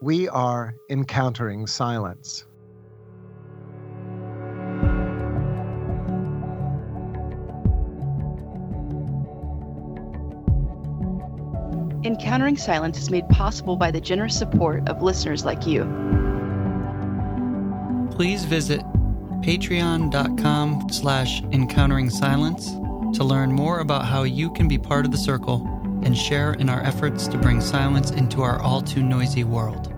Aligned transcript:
We 0.00 0.28
are 0.28 0.74
encountering 0.90 1.66
silence. 1.66 2.46
Encountering 12.04 12.56
Silence 12.56 12.98
is 12.98 13.10
made 13.10 13.28
possible 13.28 13.76
by 13.76 13.92
the 13.92 14.00
generous 14.00 14.36
support 14.36 14.88
of 14.88 15.02
listeners 15.02 15.44
like 15.44 15.66
you. 15.68 15.84
Please 18.10 18.44
visit 18.44 18.80
patreon.com 19.42 20.88
slash 20.90 21.42
encountering 21.52 22.10
silence 22.10 22.70
to 23.16 23.22
learn 23.22 23.52
more 23.52 23.80
about 23.80 24.04
how 24.04 24.24
you 24.24 24.52
can 24.52 24.66
be 24.66 24.78
part 24.78 25.04
of 25.04 25.12
the 25.12 25.18
circle 25.18 25.71
and 26.04 26.16
share 26.16 26.54
in 26.54 26.68
our 26.68 26.82
efforts 26.82 27.26
to 27.28 27.38
bring 27.38 27.60
silence 27.60 28.10
into 28.10 28.42
our 28.42 28.60
all 28.60 28.80
too 28.80 29.02
noisy 29.02 29.44
world. 29.44 29.92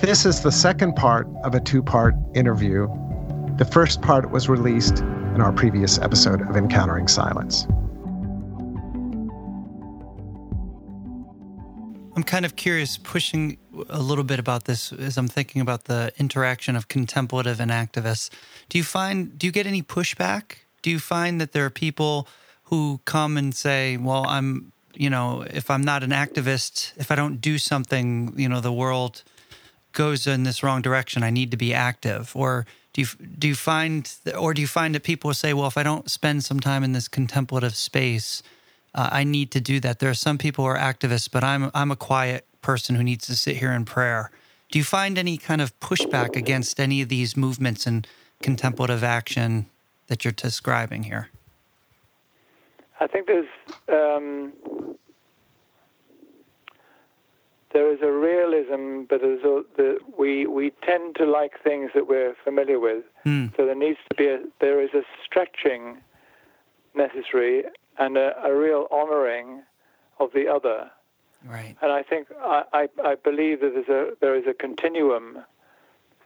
This 0.00 0.24
is 0.24 0.42
the 0.42 0.52
second 0.52 0.94
part 0.94 1.26
of 1.42 1.54
a 1.54 1.60
two 1.60 1.82
part 1.82 2.14
interview. 2.34 2.86
The 3.56 3.64
first 3.64 4.00
part 4.00 4.30
was 4.30 4.48
released 4.48 5.00
in 5.00 5.40
our 5.40 5.52
previous 5.52 5.98
episode 5.98 6.40
of 6.48 6.56
Encountering 6.56 7.08
Silence. 7.08 7.66
I'm 12.16 12.24
kind 12.24 12.44
of 12.44 12.56
curious, 12.56 12.98
pushing 12.98 13.58
a 13.88 14.00
little 14.00 14.24
bit 14.24 14.40
about 14.40 14.64
this 14.64 14.92
as 14.92 15.16
I'm 15.16 15.28
thinking 15.28 15.60
about 15.60 15.84
the 15.84 16.12
interaction 16.18 16.74
of 16.74 16.88
contemplative 16.88 17.60
and 17.60 17.70
activists. 17.70 18.30
Do 18.68 18.78
you 18.78 18.84
find, 18.84 19.38
do 19.38 19.46
you 19.46 19.52
get 19.52 19.66
any 19.66 19.82
pushback? 19.82 20.56
Do 20.82 20.90
you 20.90 20.98
find 20.98 21.40
that 21.40 21.52
there 21.52 21.64
are 21.64 21.70
people 21.70 22.28
who 22.64 23.00
come 23.04 23.36
and 23.36 23.54
say, 23.54 23.96
well, 23.96 24.24
I'm, 24.26 24.72
you 24.94 25.10
know, 25.10 25.44
if 25.48 25.70
I'm 25.70 25.82
not 25.82 26.02
an 26.02 26.10
activist, 26.10 26.92
if 26.96 27.10
I 27.10 27.14
don't 27.14 27.40
do 27.40 27.58
something, 27.58 28.34
you 28.36 28.48
know, 28.48 28.60
the 28.60 28.72
world 28.72 29.22
goes 29.92 30.26
in 30.26 30.44
this 30.44 30.62
wrong 30.62 30.82
direction. 30.82 31.22
I 31.22 31.30
need 31.30 31.50
to 31.50 31.56
be 31.56 31.72
active. 31.72 32.32
Or 32.34 32.66
do 32.92 33.00
you, 33.02 33.06
do 33.38 33.48
you 33.48 33.54
find, 33.54 34.12
or 34.38 34.54
do 34.54 34.60
you 34.60 34.68
find 34.68 34.94
that 34.94 35.02
people 35.02 35.32
say, 35.34 35.54
well, 35.54 35.66
if 35.66 35.78
I 35.78 35.82
don't 35.82 36.10
spend 36.10 36.44
some 36.44 36.60
time 36.60 36.84
in 36.84 36.92
this 36.92 37.08
contemplative 37.08 37.74
space, 37.74 38.42
uh, 38.94 39.08
I 39.12 39.24
need 39.24 39.50
to 39.52 39.60
do 39.60 39.80
that. 39.80 39.98
There 39.98 40.10
are 40.10 40.14
some 40.14 40.38
people 40.38 40.64
who 40.64 40.70
are 40.70 40.78
activists, 40.78 41.30
but 41.30 41.44
I'm 41.44 41.70
I'm 41.74 41.90
a 41.90 41.96
quiet 41.96 42.46
person 42.62 42.96
who 42.96 43.04
needs 43.04 43.26
to 43.26 43.36
sit 43.36 43.56
here 43.56 43.72
in 43.72 43.84
prayer. 43.84 44.30
Do 44.70 44.78
you 44.78 44.84
find 44.84 45.16
any 45.16 45.38
kind 45.38 45.60
of 45.60 45.78
pushback 45.80 46.36
against 46.36 46.80
any 46.80 47.00
of 47.00 47.08
these 47.08 47.36
movements 47.36 47.86
and 47.86 48.06
contemplative 48.42 49.04
action 49.04 49.66
that 50.08 50.24
you're 50.24 50.32
describing 50.32 51.04
here? 51.04 51.28
I 53.00 53.06
think 53.06 53.26
there's 53.26 53.46
um, 53.88 54.52
there 57.72 57.92
is 57.92 58.00
a 58.02 58.10
realism, 58.10 59.04
but 59.08 59.20
there's 59.20 59.44
a, 59.44 59.62
the, 59.76 59.98
we 60.18 60.46
we 60.46 60.72
tend 60.82 61.16
to 61.16 61.24
like 61.24 61.62
things 61.62 61.90
that 61.94 62.08
we're 62.08 62.34
familiar 62.42 62.80
with. 62.80 63.04
Mm. 63.24 63.56
So 63.56 63.66
there 63.66 63.74
needs 63.74 63.98
to 64.10 64.16
be 64.16 64.26
a 64.26 64.40
there 64.60 64.82
is 64.82 64.90
a 64.94 65.02
stretching 65.24 65.98
necessary 66.94 67.64
and 67.98 68.16
a, 68.16 68.34
a 68.44 68.54
real 68.54 68.88
honoring 68.90 69.62
of 70.18 70.32
the 70.32 70.48
other. 70.48 70.90
Right. 71.44 71.76
And 71.80 71.92
I 71.92 72.02
think 72.02 72.28
I, 72.40 72.64
I, 72.72 72.88
I 73.04 73.14
believe 73.14 73.60
that 73.60 73.72
there's 73.74 73.88
a 73.88 74.16
there 74.20 74.34
is 74.34 74.44
a 74.48 74.54
continuum 74.54 75.44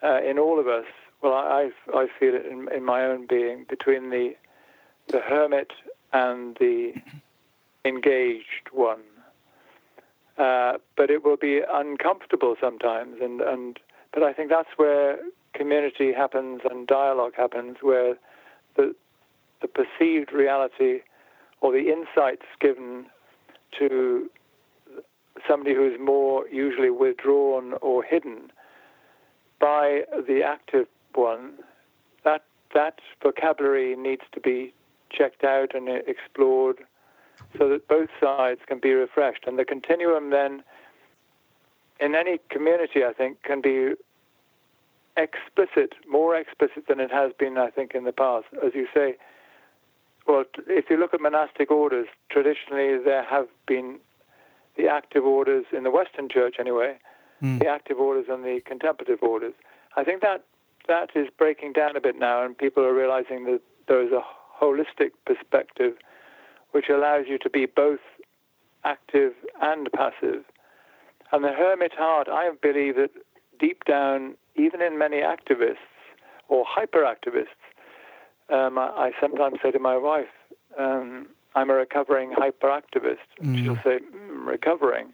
uh, 0.03 0.21
in 0.23 0.39
all 0.39 0.59
of 0.59 0.69
us. 0.69 0.87
Well, 1.23 1.35
I 1.35 1.71
I 1.95 2.09
feel 2.19 2.35
it 2.35 2.47
in, 2.47 2.69
in 2.75 2.85
my 2.85 3.05
own 3.05 3.27
being 3.27 3.65
between 3.69 4.11
the 4.11 4.35
the 5.09 5.21
hermit 5.21 5.73
and 6.13 6.57
the 6.59 6.95
engaged 7.85 8.69
one. 8.73 9.03
Uh, 10.39 10.79
but 10.97 11.11
it 11.11 11.25
will 11.25 11.37
be 11.37 11.61
uncomfortable 11.71 12.57
sometimes, 12.61 13.19
and, 13.21 13.41
and 13.41 13.79
but 14.13 14.23
I 14.23 14.33
think 14.33 14.49
that's 14.51 14.71
where 14.77 15.19
community 15.53 16.13
happens 16.13 16.63
and 16.69 16.87
dialogue 16.87 17.35
happens, 17.37 17.77
where 17.83 18.17
the 18.77 18.95
the 19.61 19.69
perceived 19.69 20.33
reality 20.33 21.03
or 21.61 21.71
the 21.71 21.93
insights 21.93 22.47
given 22.61 23.07
to 23.79 24.29
somebody 25.47 25.75
who 25.75 25.87
is 25.87 26.01
more 26.01 26.49
usually 26.49 26.91
withdrawn 26.91 27.75
or 27.81 28.03
hidden 28.03 28.51
by 29.61 30.03
the 30.27 30.43
active 30.43 30.89
one, 31.17 31.55
that 32.25 32.45
that 32.75 33.01
vocabulary 33.23 33.97
needs 33.97 34.23
to 34.33 34.41
be 34.41 34.73
checked 35.11 35.45
out 35.45 35.75
and 35.75 35.89
explored 35.89 36.79
so 37.59 37.69
that 37.69 37.87
both 37.89 38.09
sides 38.21 38.61
can 38.67 38.79
be 38.79 38.93
refreshed. 38.93 39.45
And 39.47 39.59
the 39.59 39.65
continuum 39.65 40.31
then 40.31 40.63
in 42.01 42.15
any 42.15 42.39
community, 42.51 43.05
I 43.05 43.13
think, 43.13 43.43
can 43.43 43.61
be 43.61 43.93
explicit, 45.17 45.95
more 46.09 46.35
explicit 46.37 46.87
than 46.89 47.01
it 47.01 47.11
has 47.11 47.33
been, 47.39 47.59
I 47.59 47.71
think, 47.71 47.95
in 47.95 48.05
the 48.05 48.13
past. 48.13 48.47
As 48.65 48.75
you 48.75 48.87
say, 48.95 49.17
well, 50.27 50.45
if 50.67 50.87
you 50.89 50.97
look 50.97 51.15
at 51.15 51.21
monastic 51.21 51.71
orders, 51.71 52.09
traditionally 52.31 52.99
there 52.99 53.25
have 53.25 53.49
been 53.67 53.99
the 54.77 54.89
active 54.89 55.25
orders 55.25 55.67
in 55.73 55.83
the 55.83 55.91
Western 55.91 56.29
Church, 56.29 56.57
anyway, 56.59 56.97
mm. 57.43 57.59
the 57.59 57.69
active 57.69 57.99
orders 57.99 58.27
and 58.29 58.43
the 58.43 58.61
contemplative 58.65 59.23
orders. 59.23 59.53
I 59.97 60.05
think 60.05 60.23
that 60.23 60.45
that 60.89 61.11
is 61.15 61.29
breaking 61.37 61.73
down 61.73 61.97
a 61.97 62.01
bit 62.01 62.19
now, 62.19 62.45
and 62.45 62.57
people 62.57 62.83
are 62.85 62.95
realizing 62.95 63.45
that 63.45 63.61
there 63.89 64.03
is 64.03 64.13
a 64.13 64.23
holistic 64.63 65.11
perspective 65.27 65.95
which 66.73 66.89
allows 66.89 67.27
you 67.29 67.39
to 67.39 67.51
be 67.51 67.67
both 67.67 68.01
active 68.85 69.33
and 69.61 69.91
passive. 69.93 70.45
And 71.31 71.45
the 71.45 71.53
hermit 71.53 71.93
heart, 71.95 72.29
I 72.29 72.51
believe 72.61 72.97
that 72.97 73.11
deep 73.59 73.85
down, 73.85 74.35
even 74.57 74.83
in 74.83 74.99
many 74.99 75.19
activists 75.19 75.77
or 76.49 76.65
hyperactivists, 76.65 77.47
um, 78.51 78.77
I, 78.79 78.89
I, 78.89 79.13
sometimes 79.21 79.59
say 79.63 79.71
to 79.71 79.79
my 79.79 79.97
wife, 79.97 80.27
um, 80.79 81.29
I'm 81.55 81.71
a 81.71 81.75
recovering 81.75 82.33
hyperactivist. 82.33 83.19
Mm. 83.43 83.63
She'll 83.63 83.77
say, 83.77 83.99
mm, 84.01 84.47
recovering. 84.47 85.13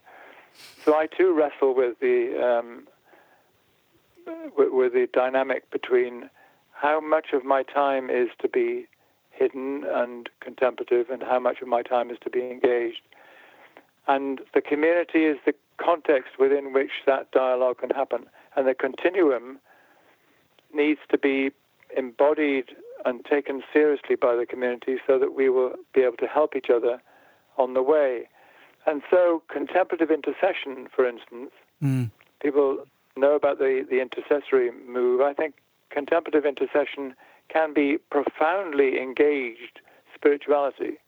So 0.84 0.94
I 0.94 1.06
too 1.06 1.32
wrestle 1.32 1.74
with 1.74 1.98
the 2.00 2.40
um, 2.42 2.88
with, 4.56 4.72
with, 4.72 4.93
the 4.93 5.09
dynamic 5.12 5.71
between 5.71 6.31
how 6.72 7.00
much 7.00 7.28
of 7.33 7.44
my 7.44 7.62
time 7.62 8.11
is 8.11 8.28
to 8.41 8.49
be 8.49 8.87
hidden 9.31 9.84
and 9.89 10.28
contemplative, 10.41 11.11
and 11.11 11.22
how 11.22 11.39
much 11.39 11.61
of 11.62 11.69
my 11.69 11.83
time 11.83 12.11
is 12.11 12.19
to 12.25 12.31
be 12.31 12.41
engaged. 12.41 13.03
And 14.09 14.41
the 14.53 14.61
community 14.61 15.25
is 15.25 15.37
the 15.47 15.55
context 15.77 16.39
within 16.39 16.72
which 16.72 16.91
that 17.06 17.31
dialogue 17.31 17.78
can 17.78 17.91
happen, 17.91 18.27
and 18.56 18.66
the 18.66 18.75
continuum 18.75 19.59
needs 20.75 21.00
to 21.10 21.19
be 21.19 21.50
embodied 21.97 22.66
and 23.05 23.25
taken 23.25 23.62
seriously 23.72 24.16
by 24.16 24.34
the 24.34 24.45
community 24.45 24.97
so 25.06 25.19
that 25.19 25.34
we 25.34 25.49
will 25.49 25.75
be 25.95 26.00
able 26.00 26.16
to 26.16 26.27
help 26.27 26.56
each 26.56 26.69
other 26.69 27.00
on 27.56 27.75
the 27.75 27.83
way. 27.83 28.28
And 28.87 29.03
so, 29.10 29.43
contemplative 29.49 30.10
intercession, 30.10 30.89
for 30.95 31.06
instance, 31.06 31.50
mm. 31.83 32.10
people 32.43 32.84
know 33.18 33.34
about 33.34 33.58
the, 33.58 33.84
the 33.88 34.00
intercessory 34.00 34.70
move. 34.86 35.20
I 35.20 35.34
think 35.34 35.56
contemplative 35.90 36.44
intercession 36.44 37.14
can 37.48 37.72
be 37.72 37.98
profoundly 38.10 38.98
engaged 39.00 39.80
spirituality 40.14 40.98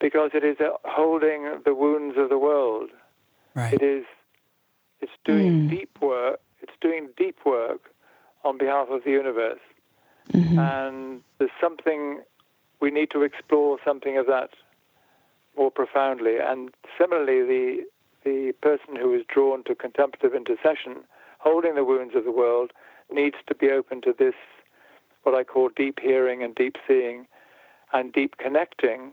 because 0.00 0.30
it 0.34 0.44
is 0.44 0.56
holding 0.84 1.60
the 1.64 1.74
wounds 1.74 2.16
of 2.18 2.28
the 2.28 2.38
world. 2.38 2.90
Right. 3.54 3.72
It 3.72 3.82
is 3.82 4.04
it's 5.00 5.12
doing 5.24 5.68
mm. 5.68 5.70
deep 5.70 5.98
work. 6.00 6.40
It's 6.60 6.72
doing 6.80 7.08
deep 7.16 7.38
work 7.44 7.92
on 8.44 8.58
behalf 8.58 8.88
of 8.90 9.04
the 9.04 9.10
universe. 9.10 9.60
Mm-hmm. 10.32 10.58
And 10.58 11.22
there's 11.38 11.50
something, 11.60 12.22
we 12.80 12.90
need 12.90 13.10
to 13.10 13.22
explore 13.22 13.78
something 13.84 14.16
of 14.18 14.26
that 14.26 14.50
more 15.56 15.70
profoundly. 15.70 16.36
And 16.38 16.70
similarly, 16.98 17.42
the, 17.42 17.84
the 18.26 18.52
person 18.60 18.96
who 18.96 19.14
is 19.14 19.22
drawn 19.32 19.62
to 19.64 19.74
contemplative 19.74 20.34
intercession, 20.34 21.04
holding 21.38 21.76
the 21.76 21.84
wounds 21.84 22.14
of 22.16 22.24
the 22.24 22.32
world, 22.32 22.72
needs 23.10 23.36
to 23.46 23.54
be 23.54 23.70
open 23.70 24.02
to 24.02 24.12
this, 24.18 24.34
what 25.22 25.34
I 25.34 25.44
call 25.44 25.70
deep 25.74 26.00
hearing 26.02 26.42
and 26.42 26.52
deep 26.54 26.76
seeing 26.88 27.28
and 27.92 28.12
deep 28.12 28.36
connecting. 28.38 29.12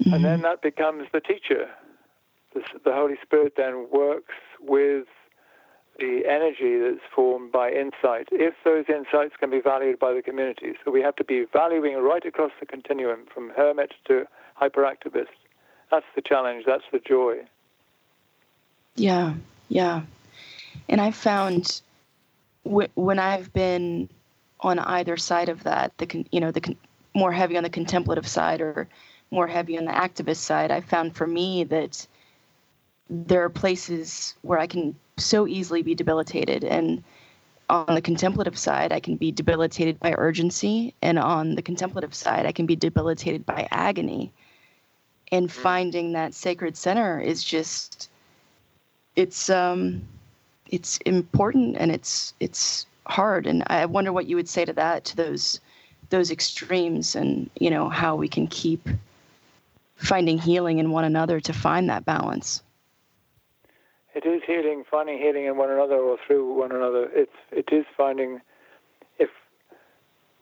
Mm-hmm. 0.00 0.14
And 0.14 0.24
then 0.24 0.40
that 0.40 0.62
becomes 0.62 1.04
the 1.12 1.20
teacher. 1.20 1.68
The, 2.54 2.62
the 2.84 2.94
Holy 2.94 3.16
Spirit 3.22 3.54
then 3.58 3.88
works 3.92 4.34
with 4.58 5.04
the 5.98 6.22
energy 6.26 6.78
that's 6.80 7.04
formed 7.14 7.52
by 7.52 7.70
insight, 7.70 8.28
if 8.32 8.54
those 8.64 8.86
insights 8.88 9.34
can 9.38 9.50
be 9.50 9.60
valued 9.60 9.98
by 9.98 10.12
the 10.14 10.22
community. 10.22 10.72
So 10.82 10.90
we 10.90 11.02
have 11.02 11.14
to 11.16 11.24
be 11.24 11.44
valuing 11.52 11.98
right 11.98 12.24
across 12.24 12.52
the 12.58 12.66
continuum 12.66 13.26
from 13.32 13.52
hermit 13.54 13.92
to 14.08 14.24
hyperactivist. 14.60 15.36
That's 15.90 16.06
the 16.16 16.22
challenge, 16.22 16.64
that's 16.66 16.88
the 16.90 16.98
joy. 16.98 17.44
Yeah, 18.96 19.34
yeah. 19.68 20.02
And 20.88 21.00
I 21.00 21.10
found 21.10 21.82
w- 22.64 22.88
when 22.94 23.18
I've 23.18 23.52
been 23.52 24.08
on 24.60 24.78
either 24.78 25.16
side 25.16 25.48
of 25.48 25.62
that, 25.64 25.96
the 25.98 26.06
con- 26.06 26.26
you 26.30 26.40
know 26.40 26.50
the 26.50 26.60
con- 26.60 26.76
more 27.14 27.32
heavy 27.32 27.56
on 27.56 27.62
the 27.62 27.70
contemplative 27.70 28.26
side 28.26 28.60
or 28.60 28.88
more 29.30 29.46
heavy 29.46 29.76
on 29.78 29.84
the 29.84 29.92
activist 29.92 30.36
side, 30.36 30.70
I 30.70 30.80
found 30.80 31.16
for 31.16 31.26
me 31.26 31.64
that 31.64 32.06
there 33.10 33.44
are 33.44 33.50
places 33.50 34.34
where 34.42 34.58
I 34.58 34.66
can 34.66 34.94
so 35.16 35.46
easily 35.46 35.82
be 35.82 35.94
debilitated. 35.94 36.64
And 36.64 37.02
on 37.68 37.94
the 37.94 38.00
contemplative 38.00 38.58
side, 38.58 38.92
I 38.92 39.00
can 39.00 39.16
be 39.16 39.32
debilitated 39.32 39.98
by 40.00 40.14
urgency. 40.16 40.94
And 41.02 41.18
on 41.18 41.54
the 41.54 41.62
contemplative 41.62 42.14
side, 42.14 42.46
I 42.46 42.52
can 42.52 42.66
be 42.66 42.76
debilitated 42.76 43.44
by 43.44 43.68
agony. 43.70 44.32
And 45.30 45.48
mm-hmm. 45.48 45.62
finding 45.62 46.12
that 46.12 46.34
sacred 46.34 46.76
center 46.76 47.20
is 47.20 47.42
just, 47.42 48.08
it's, 49.16 49.50
um, 49.50 50.02
it's 50.70 50.98
important 50.98 51.76
and 51.78 51.90
it's, 51.90 52.34
it's 52.40 52.86
hard. 53.06 53.46
And 53.46 53.62
I 53.68 53.86
wonder 53.86 54.12
what 54.12 54.26
you 54.26 54.36
would 54.36 54.48
say 54.48 54.64
to 54.64 54.72
that, 54.72 55.04
to 55.06 55.16
those, 55.16 55.60
those 56.10 56.30
extremes 56.30 57.14
and, 57.14 57.50
you 57.58 57.70
know, 57.70 57.88
how 57.88 58.16
we 58.16 58.28
can 58.28 58.46
keep 58.46 58.88
finding 59.96 60.38
healing 60.38 60.78
in 60.78 60.90
one 60.90 61.04
another 61.04 61.40
to 61.40 61.52
find 61.52 61.88
that 61.88 62.04
balance 62.04 62.62
it 64.14 64.24
is 64.24 64.42
healing, 64.46 64.84
finding 64.88 65.18
healing 65.18 65.46
in 65.46 65.56
one 65.56 65.70
another 65.70 65.96
or 65.96 66.16
through 66.26 66.54
one 66.54 66.72
another. 66.72 67.08
It's 67.12 67.32
it 67.50 67.68
is 67.72 67.84
finding 67.96 68.40
if 69.18 69.30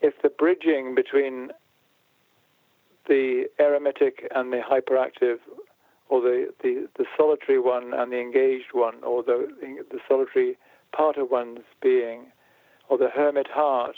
if 0.03 0.15
the 0.23 0.29
bridging 0.29 0.95
between 0.95 1.51
the 3.09 3.47
eremitic 3.59 4.29
and 4.35 4.53
the 4.53 4.61
hyperactive, 4.61 5.39
or 6.13 6.21
the, 6.21 6.53
the, 6.63 6.87
the 6.99 7.07
solitary 7.17 7.59
one 7.59 7.95
and 7.95 8.13
the 8.13 8.21
engaged 8.21 8.75
one, 8.75 9.03
or 9.03 9.23
the 9.23 9.49
the 9.91 9.99
solitary 10.07 10.59
part 10.95 11.17
of 11.17 11.31
one's 11.31 11.65
being, 11.81 12.27
or 12.91 12.99
the 12.99 13.09
hermit 13.09 13.47
heart 13.49 13.97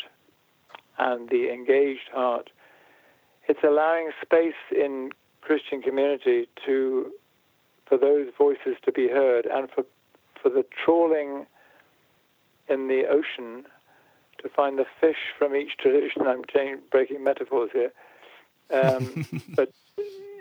and 0.97 1.29
the 1.29 1.53
engaged 1.53 2.09
heart, 2.13 2.51
it's 3.49 3.65
allowing 3.65 4.11
space 4.23 4.63
in 4.71 5.11
Christian 5.41 5.83
community 5.83 6.47
to 6.65 7.11
for 7.89 7.99
those 7.99 8.29
voices 8.39 8.77
to 8.85 8.93
be 8.93 9.09
heard 9.09 9.45
and 9.47 9.69
for, 9.73 9.85
for 10.41 10.51
the 10.51 10.65
trawling 10.85 11.47
in 12.69 12.87
the 12.87 13.07
ocean 13.11 13.65
to 14.41 14.49
find 14.49 14.79
the 14.79 14.87
fish 15.01 15.35
from 15.37 15.57
each 15.57 15.77
tradition. 15.79 16.23
I'm 16.29 16.43
breaking 16.93 17.25
metaphors 17.25 17.71
here. 17.73 17.93
Um, 18.71 19.27
but 19.57 19.73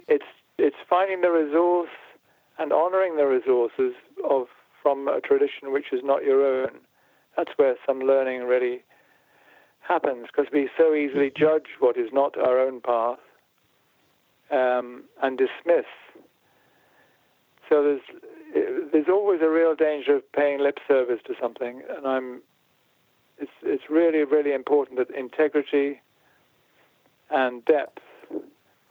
it's, 0.08 0.24
it's 0.58 0.76
finding 0.90 1.22
the 1.22 1.32
resource 1.32 1.90
and 2.60 2.72
honoring 2.72 3.18
the 3.18 3.26
resources 3.26 3.94
of 4.30 4.48
from 4.82 5.08
a 5.08 5.22
tradition 5.22 5.72
which 5.72 5.94
is 5.94 6.02
not 6.04 6.24
your 6.24 6.46
own. 6.46 6.72
That's 7.38 7.52
where 7.56 7.76
some 7.86 8.00
learning 8.00 8.44
really 8.44 8.84
happens 9.80 10.28
because 10.28 10.52
we 10.54 10.70
so 10.78 10.94
easily 10.94 11.32
judge 11.36 11.68
what 11.80 11.98
is 11.98 12.10
not 12.14 12.38
our 12.38 12.60
own 12.60 12.80
path 12.82 13.20
um, 14.52 15.04
and 15.22 15.38
dismiss 15.38 15.86
so 17.74 17.84
there's 17.84 18.92
there's 18.92 19.08
always 19.10 19.42
a 19.42 19.50
real 19.50 19.76
danger 19.76 20.16
of 20.16 20.32
paying 20.34 20.60
lip 20.60 20.78
service 20.88 21.20
to 21.26 21.34
something, 21.42 21.82
and 21.90 22.06
I'm 22.06 22.42
it's 23.40 23.52
it's 23.64 23.84
really 23.90 24.24
really 24.24 24.54
important 24.54 25.00
that 25.00 25.10
integrity 25.16 26.02
and 27.32 27.66
depth 27.66 28.00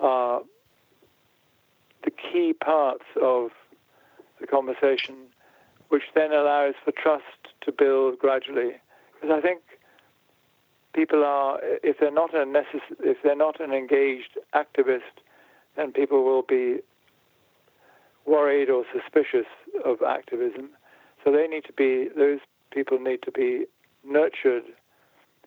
are 0.00 0.40
the 2.04 2.10
key 2.10 2.52
parts 2.52 3.04
of 3.20 3.50
the 4.40 4.46
conversation, 4.46 5.14
which 5.88 6.02
then 6.14 6.32
allows 6.32 6.74
for 6.84 6.92
trust 6.92 7.54
to 7.62 7.72
build 7.72 8.18
gradually. 8.18 8.72
Because 9.14 9.36
I 9.36 9.40
think 9.40 9.60
people 10.94 11.24
are, 11.24 11.58
if 11.62 11.98
they're 11.98 12.10
not 12.10 12.34
a 12.34 12.44
necess- 12.44 13.00
if 13.00 13.18
they're 13.22 13.36
not 13.36 13.60
an 13.60 13.72
engaged 13.72 14.38
activist, 14.54 15.22
then 15.76 15.92
people 15.92 16.24
will 16.24 16.42
be 16.42 16.80
worried 18.26 18.70
or 18.70 18.84
suspicious 18.92 19.46
of 19.84 20.02
activism. 20.02 20.70
So 21.24 21.32
they 21.32 21.46
need 21.46 21.64
to 21.64 21.72
be, 21.72 22.08
those 22.16 22.40
people 22.70 22.98
need 22.98 23.22
to 23.22 23.30
be 23.30 23.66
nurtured 24.04 24.64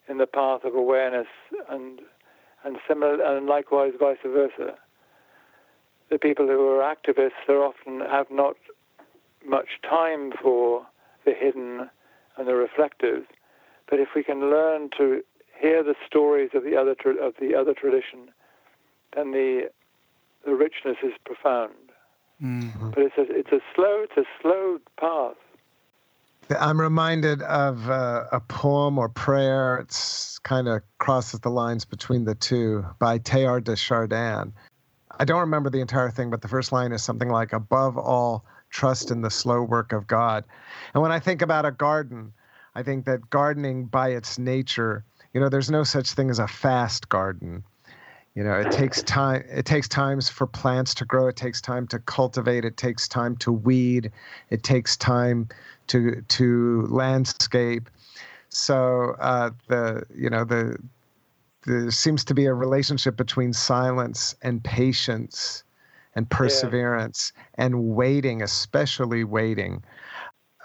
in 0.07 0.18
the 0.18 0.28
path 0.28 0.63
of 0.63 0.75
awareness 0.75 1.28
and 1.69 2.02
and 2.63 2.78
similar 2.88 3.22
and 3.22 3.46
likewise 3.46 3.94
vice 4.00 4.18
versa. 4.25 4.75
The 6.10 6.19
people 6.19 6.48
who 6.48 6.68
are 6.69 6.96
activists 6.96 7.50
are 7.50 7.63
often 7.63 8.02
have 8.02 8.28
not 8.30 8.56
much 9.46 9.80
time 9.88 10.31
for 10.42 10.86
the 11.25 11.34
hidden 11.34 11.90
and 12.38 12.48
the 12.48 12.56
reflective. 12.56 13.24
But 13.90 14.00
if 14.00 14.10
we 14.16 14.24
can 14.24 14.50
learn 14.50 14.90
to 14.98 15.24
hear 15.60 15.84
the 15.84 15.96
stories 16.06 16.52
of 16.54 16.63
the 16.63 16.75
other 16.75 16.96
of 17.22 17.34
the 17.40 17.56
other 17.56 17.74
tradition, 17.74 18.31
then 19.16 19.31
the 19.31 19.69
the 20.46 20.56
richness 20.56 20.98
is 21.04 21.13
profound. 21.25 21.74
Mm-hmm. 22.42 22.92
But 22.92 23.00
it's 23.00 23.18
a 23.18 23.25
it's 23.30 23.52
a 23.52 23.62
slow 23.74 24.04
it's 24.04 24.18
a 24.18 24.25
slow 24.42 24.80
path. 25.00 25.36
I'm 26.60 26.80
reminded 26.80 27.42
of 27.42 27.90
uh, 27.90 28.25
a 28.31 28.40
poem 28.40 29.00
or 29.00 29.10
prayer. 29.10 29.78
It's 29.78 30.38
kind 30.40 30.68
of 30.68 30.84
crosses 31.00 31.40
the 31.40 31.50
lines 31.50 31.86
between 31.86 32.25
the 32.25 32.36
two 32.36 32.86
by 33.00 33.18
Teilhard 33.18 33.63
de 33.63 33.75
Chardin. 33.75 34.54
I 35.19 35.25
don't 35.25 35.39
remember 35.39 35.69
the 35.69 35.81
entire 35.81 36.09
thing, 36.09 36.29
but 36.29 36.41
the 36.41 36.47
first 36.47 36.71
line 36.71 36.91
is 36.91 37.03
something 37.03 37.29
like, 37.29 37.53
"Above 37.53 37.97
all, 37.97 38.45
trust 38.69 39.12
in 39.12 39.21
the 39.21 39.29
slow 39.29 39.62
work 39.62 39.94
of 39.94 40.07
God." 40.07 40.44
And 40.94 41.01
when 41.01 41.12
I 41.12 41.19
think 41.19 41.41
about 41.41 41.65
a 41.65 41.71
garden, 41.71 42.33
I 42.75 42.83
think 42.83 43.06
that 43.06 43.29
gardening, 43.29 43.85
by 43.85 44.09
its 44.09 44.38
nature, 44.38 45.03
you 45.33 45.39
know, 45.39 45.50
there's 45.50 45.71
no 45.71 45.83
such 45.83 46.12
thing 46.12 46.29
as 46.29 46.39
a 46.39 46.47
fast 46.47 47.09
garden 47.09 47.63
you 48.35 48.44
know 48.44 48.59
it 48.59 48.69
takes 48.71 49.01
time 49.03 49.44
it 49.50 49.65
takes 49.65 49.88
times 49.88 50.29
for 50.29 50.45
plants 50.45 50.94
to 50.94 51.06
grow 51.06 51.27
it 51.27 51.35
takes 51.35 51.61
time 51.61 51.88
to 51.88 52.00
cultivate 52.00 52.65
it 52.65 52.77
takes 52.77 53.07
time 53.07 53.35
to 53.38 53.51
weed 53.51 54.11
it 54.50 54.61
takes 54.61 54.95
time 54.97 55.47
to 55.88 56.21
to 56.27 56.85
landscape 56.89 57.89
so 58.50 59.15
uh, 59.19 59.50
the 59.68 60.03
you 60.13 60.29
know 60.29 60.44
the 60.44 60.77
there 61.65 61.91
seems 61.91 62.23
to 62.25 62.33
be 62.33 62.45
a 62.45 62.53
relationship 62.53 63.17
between 63.17 63.53
silence 63.53 64.35
and 64.41 64.63
patience 64.63 65.63
and 66.15 66.29
perseverance 66.29 67.33
yeah. 67.35 67.65
and 67.65 67.83
waiting 67.83 68.41
especially 68.41 69.23
waiting 69.23 69.83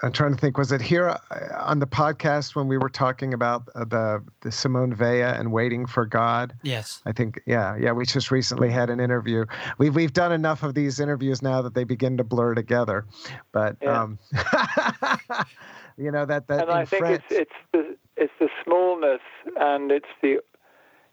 I'm 0.03 0.11
trying 0.11 0.33
to 0.33 0.37
think. 0.37 0.57
Was 0.57 0.71
it 0.71 0.81
here 0.81 1.09
uh, 1.09 1.17
on 1.59 1.79
the 1.79 1.85
podcast 1.85 2.55
when 2.55 2.67
we 2.67 2.77
were 2.77 2.89
talking 2.89 3.33
about 3.33 3.67
uh, 3.75 3.85
the 3.85 4.23
the 4.41 4.51
Simone 4.51 4.95
Weil 4.97 5.33
and 5.33 5.51
waiting 5.51 5.85
for 5.85 6.05
God? 6.05 6.55
Yes. 6.63 7.01
I 7.05 7.11
think 7.11 7.39
yeah, 7.45 7.75
yeah. 7.77 7.91
We 7.91 8.05
just 8.05 8.31
recently 8.31 8.71
had 8.71 8.89
an 8.89 8.99
interview. 8.99 9.45
We've 9.77 9.93
we've 9.93 10.13
done 10.13 10.31
enough 10.31 10.63
of 10.63 10.73
these 10.73 10.99
interviews 10.99 11.41
now 11.41 11.61
that 11.61 11.75
they 11.75 11.83
begin 11.83 12.17
to 12.17 12.23
blur 12.23 12.55
together. 12.55 13.05
But 13.51 13.77
yeah. 13.81 14.01
um, 14.01 14.19
you 15.97 16.11
know 16.11 16.25
that 16.25 16.47
that. 16.47 16.61
And 16.61 16.71
I 16.71 16.85
think 16.85 17.05
it's 17.05 17.25
it's 17.29 17.51
the 17.71 17.95
it's 18.17 18.33
the 18.39 18.49
smallness 18.63 19.21
and 19.57 19.91
it's 19.91 20.09
the 20.23 20.39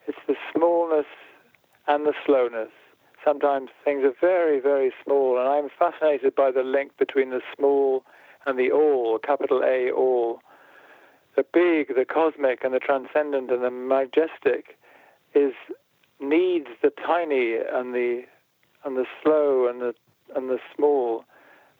it's 0.08 0.18
the 0.26 0.34
smallness 0.52 1.06
and 1.86 2.06
the 2.06 2.14
slowness. 2.26 2.70
Sometimes 3.24 3.68
things 3.84 4.02
are 4.04 4.14
very 4.20 4.58
very 4.58 4.92
small, 5.04 5.38
and 5.38 5.48
I'm 5.48 5.68
fascinated 5.78 6.34
by 6.34 6.50
the 6.50 6.62
link 6.62 6.96
between 6.98 7.30
the 7.30 7.42
small 7.56 8.04
and 8.46 8.58
the 8.58 8.70
all, 8.70 9.18
capital 9.18 9.62
A, 9.62 9.90
all, 9.90 10.40
the 11.36 11.44
big, 11.52 11.94
the 11.94 12.04
cosmic, 12.04 12.64
and 12.64 12.72
the 12.72 12.78
transcendent, 12.78 13.50
and 13.50 13.62
the 13.62 13.70
majestic, 13.70 14.78
is 15.34 15.52
needs 16.20 16.68
the 16.82 16.90
tiny 16.90 17.56
and 17.56 17.94
the 17.94 18.22
and 18.84 18.96
the 18.96 19.06
slow 19.22 19.68
and 19.68 19.80
the 19.80 19.94
and 20.34 20.48
the 20.48 20.58
small 20.74 21.24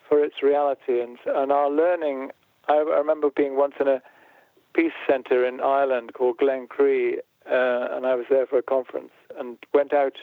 for 0.09 0.23
its 0.23 0.43
reality. 0.43 1.01
And 1.01 1.19
and 1.27 1.51
our 1.51 1.71
learning. 1.71 2.31
I, 2.69 2.75
I 2.75 2.99
remember 2.99 3.31
being 3.35 3.57
once 3.57 3.75
in 3.81 3.89
a 3.89 4.03
peace 4.75 4.93
center 5.09 5.47
in 5.47 5.61
Ireland 5.61 6.13
called 6.13 6.37
Glencree, 6.39 7.17
uh, 7.51 7.89
and 7.97 8.07
I 8.07 8.15
was 8.15 8.27
there 8.31 8.47
for 8.47 8.59
a 8.59 8.63
conference 8.63 9.13
and 9.39 9.59
went 9.73 9.93
out 9.93 10.15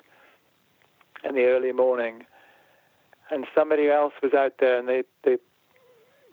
in 1.24 1.36
the 1.36 1.46
early 1.46 1.72
morning, 1.72 2.26
and 3.32 3.46
somebody 3.56 3.90
else 3.90 4.14
was 4.22 4.34
out 4.34 4.54
there, 4.60 4.78
and 4.78 4.88
they 4.88 5.04
they 5.24 5.38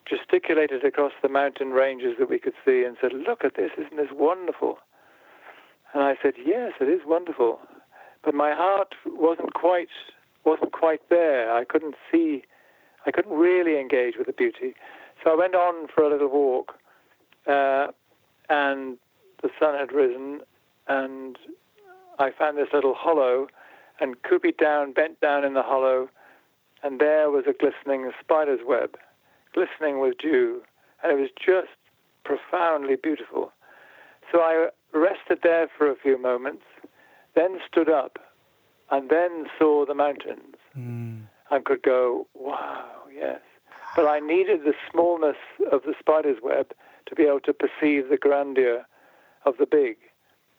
gesticulated 0.05 0.85
across 0.85 1.13
the 1.23 1.29
mountain 1.29 1.71
ranges 1.71 2.17
that 2.19 2.29
we 2.29 2.39
could 2.39 2.55
see 2.65 2.85
and 2.85 2.97
said, 3.01 3.13
Look 3.13 3.45
at 3.45 3.57
this, 3.57 3.71
isn't 3.79 3.97
this 3.97 4.13
wonderful? 4.13 4.79
And 5.95 6.03
I 6.03 6.17
said, 6.23 6.35
Yes, 6.45 6.73
it 6.81 6.89
is 6.89 7.01
wonderful. 7.07 7.61
But 8.25 8.35
my 8.35 8.53
heart 8.55 8.95
wasn't 9.07 9.55
quite 9.55 9.89
wasn't 10.45 10.73
quite 10.73 11.09
there. 11.09 11.53
I 11.53 11.65
couldn't 11.65 11.95
see 12.11 12.43
I 13.07 13.11
couldn't 13.11 13.37
really 13.37 13.81
engage 13.81 14.15
with 14.17 14.27
the 14.27 14.33
beauty. 14.33 14.75
So 15.23 15.33
I 15.33 15.37
went 15.37 15.55
on 15.55 15.89
for 15.89 16.05
a 16.05 16.11
little 16.11 16.29
walk, 16.29 16.75
uh, 17.47 17.89
and 18.49 18.97
the 19.43 19.51
sun 19.59 19.77
had 19.79 19.93
risen, 19.93 20.41
and 20.89 21.39
I 22.19 22.31
found 22.31 22.59
this 22.59 22.69
little 22.73 22.95
hollow, 22.95 23.49
and 24.01 24.23
cooped 24.23 24.59
down, 24.59 24.93
bent 24.93 25.21
down 25.21 25.45
in 25.45 25.55
the 25.55 25.63
hollow, 25.63 26.09
and 26.83 27.01
there 27.01 27.31
was 27.31 27.45
a 27.47 27.53
glistening 27.53 28.11
spider's 28.21 28.61
web 28.67 28.97
glistening 29.53 30.01
with 30.01 30.17
dew, 30.19 30.63
and 31.03 31.13
it 31.13 31.21
was 31.21 31.31
just 31.37 31.77
profoundly 32.25 32.97
beautiful. 32.97 33.53
So 34.31 34.41
I 34.41 34.69
rested 34.93 35.41
there 35.43 35.69
for 35.77 35.91
a 35.91 35.97
few 35.97 36.21
moments, 36.21 36.65
then 37.35 37.59
stood 37.71 37.89
up, 37.89 38.19
and 38.91 39.11
then 39.11 39.47
saw 39.59 39.85
the 39.87 39.95
mountains, 39.95 40.57
mm. 40.77 41.23
and 41.51 41.65
could 41.65 41.83
go, 41.83 42.27
wow, 42.35 42.91
yes. 43.15 43.41
but 43.97 44.07
I 44.07 44.21
needed 44.21 44.61
the 44.65 44.75
smallness 44.91 45.37
of 45.71 45.83
the 45.83 45.95
spider's 45.99 46.39
web 46.43 46.73
to 47.07 47.15
be 47.15 47.25
able 47.25 47.41
to 47.41 47.53
perceive 47.53 48.09
the 48.09 48.19
grandeur 48.19 48.87
of 49.45 49.57
the 49.59 49.67
big. 49.67 49.97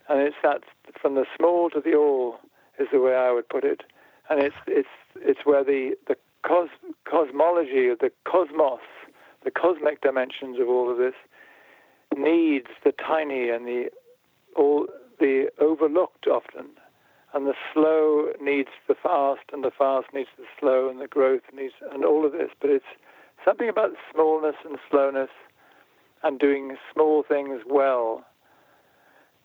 And 0.09 0.19
it's 0.19 0.35
that 0.43 0.63
from 1.01 1.15
the 1.15 1.25
small 1.37 1.69
to 1.69 1.79
the 1.79 1.95
all 1.95 2.39
is 2.79 2.87
the 2.91 2.99
way 2.99 3.15
I 3.15 3.31
would 3.31 3.47
put 3.47 3.63
it. 3.63 3.81
And 4.29 4.41
it's 4.41 4.55
it's 4.67 4.87
it's 5.15 5.41
where 5.45 5.63
the 5.63 5.95
the 6.07 6.15
cos, 6.43 6.69
cosmology 7.05 7.87
of 7.87 7.99
the 7.99 8.11
cosmos, 8.25 8.81
the 9.43 9.51
cosmic 9.51 10.01
dimensions 10.01 10.59
of 10.59 10.67
all 10.67 10.91
of 10.91 10.97
this, 10.97 11.15
needs 12.15 12.67
the 12.83 12.91
tiny 12.91 13.49
and 13.49 13.65
the 13.65 13.89
all 14.55 14.87
the 15.19 15.49
overlooked 15.59 16.27
often, 16.27 16.67
and 17.33 17.47
the 17.47 17.55
slow 17.73 18.33
needs 18.41 18.69
the 18.87 18.95
fast, 18.95 19.43
and 19.51 19.63
the 19.63 19.71
fast 19.71 20.07
needs 20.13 20.29
the 20.37 20.45
slow, 20.59 20.89
and 20.89 20.99
the 20.99 21.07
growth 21.07 21.43
needs 21.53 21.73
and 21.91 22.03
all 22.03 22.25
of 22.25 22.33
this. 22.33 22.49
But 22.59 22.69
it's 22.69 22.85
something 23.43 23.69
about 23.69 23.91
smallness 24.11 24.55
and 24.65 24.77
slowness, 24.89 25.29
and 26.23 26.39
doing 26.39 26.77
small 26.93 27.23
things 27.23 27.61
well 27.65 28.25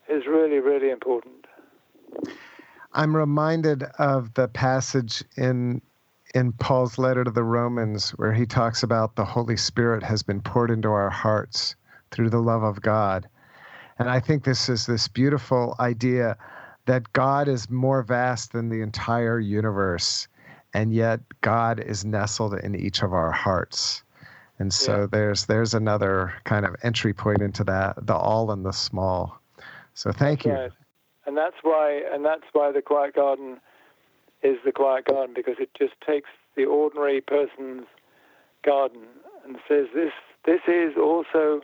is 0.08 0.26
really 0.26 0.58
really 0.58 0.90
important. 0.90 1.46
I'm 2.92 3.14
reminded 3.14 3.84
of 3.98 4.34
the 4.34 4.48
passage 4.48 5.22
in 5.36 5.82
in 6.34 6.52
Paul's 6.52 6.98
letter 6.98 7.24
to 7.24 7.30
the 7.30 7.42
Romans 7.42 8.10
where 8.10 8.32
he 8.32 8.46
talks 8.46 8.82
about 8.82 9.16
the 9.16 9.24
Holy 9.24 9.56
Spirit 9.56 10.02
has 10.02 10.22
been 10.22 10.40
poured 10.40 10.70
into 10.70 10.88
our 10.88 11.10
hearts 11.10 11.74
through 12.10 12.30
the 12.30 12.40
love 12.40 12.62
of 12.62 12.82
God. 12.82 13.26
And 13.98 14.08
I 14.08 14.20
think 14.20 14.44
this 14.44 14.68
is 14.68 14.86
this 14.86 15.08
beautiful 15.08 15.74
idea 15.80 16.36
that 16.86 17.12
God 17.12 17.48
is 17.48 17.68
more 17.68 18.02
vast 18.02 18.52
than 18.52 18.68
the 18.68 18.80
entire 18.80 19.38
universe, 19.40 20.28
and 20.72 20.92
yet 20.94 21.20
God 21.40 21.80
is 21.80 22.04
nestled 22.04 22.54
in 22.54 22.74
each 22.74 23.02
of 23.02 23.12
our 23.12 23.30
hearts. 23.30 24.02
And 24.58 24.72
so 24.72 25.00
yeah. 25.00 25.06
there's 25.10 25.46
there's 25.46 25.74
another 25.74 26.32
kind 26.44 26.64
of 26.64 26.74
entry 26.82 27.12
point 27.12 27.42
into 27.42 27.64
that, 27.64 28.06
the 28.06 28.16
all 28.16 28.50
and 28.50 28.64
the 28.64 28.72
small. 28.72 29.38
So 29.99 30.12
thank 30.12 30.45
you. 30.45 30.52
Right. 30.52 30.71
And 31.26 31.37
that's 31.37 31.57
why 31.62 32.02
and 32.12 32.25
that's 32.25 32.45
why 32.52 32.71
the 32.71 32.81
quiet 32.81 33.17
garden 33.17 33.59
is 34.45 34.57
the 34.64 34.71
quiet 34.71 35.07
garden 35.07 35.35
because 35.35 35.57
it 35.59 35.71
just 35.76 35.95
takes 36.07 36.31
the 36.55 36.67
ordinary 36.67 37.21
person's 37.21 37.83
garden 38.64 39.02
and 39.45 39.57
says 39.67 39.87
this 39.93 40.12
this 40.47 40.61
is 40.69 40.97
also 40.97 41.62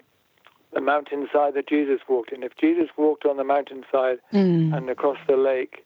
the 0.73 0.81
mountainside 0.81 1.55
that 1.55 1.69
Jesus 1.69 2.01
walked 2.09 2.33
in. 2.33 2.43
If 2.43 2.57
Jesus 2.61 2.89
walked 2.97 3.25
on 3.25 3.37
the 3.37 3.45
mountainside 3.45 4.19
mm. 4.33 4.77
and 4.77 4.91
across 4.91 5.19
the 5.29 5.37
lake, 5.37 5.85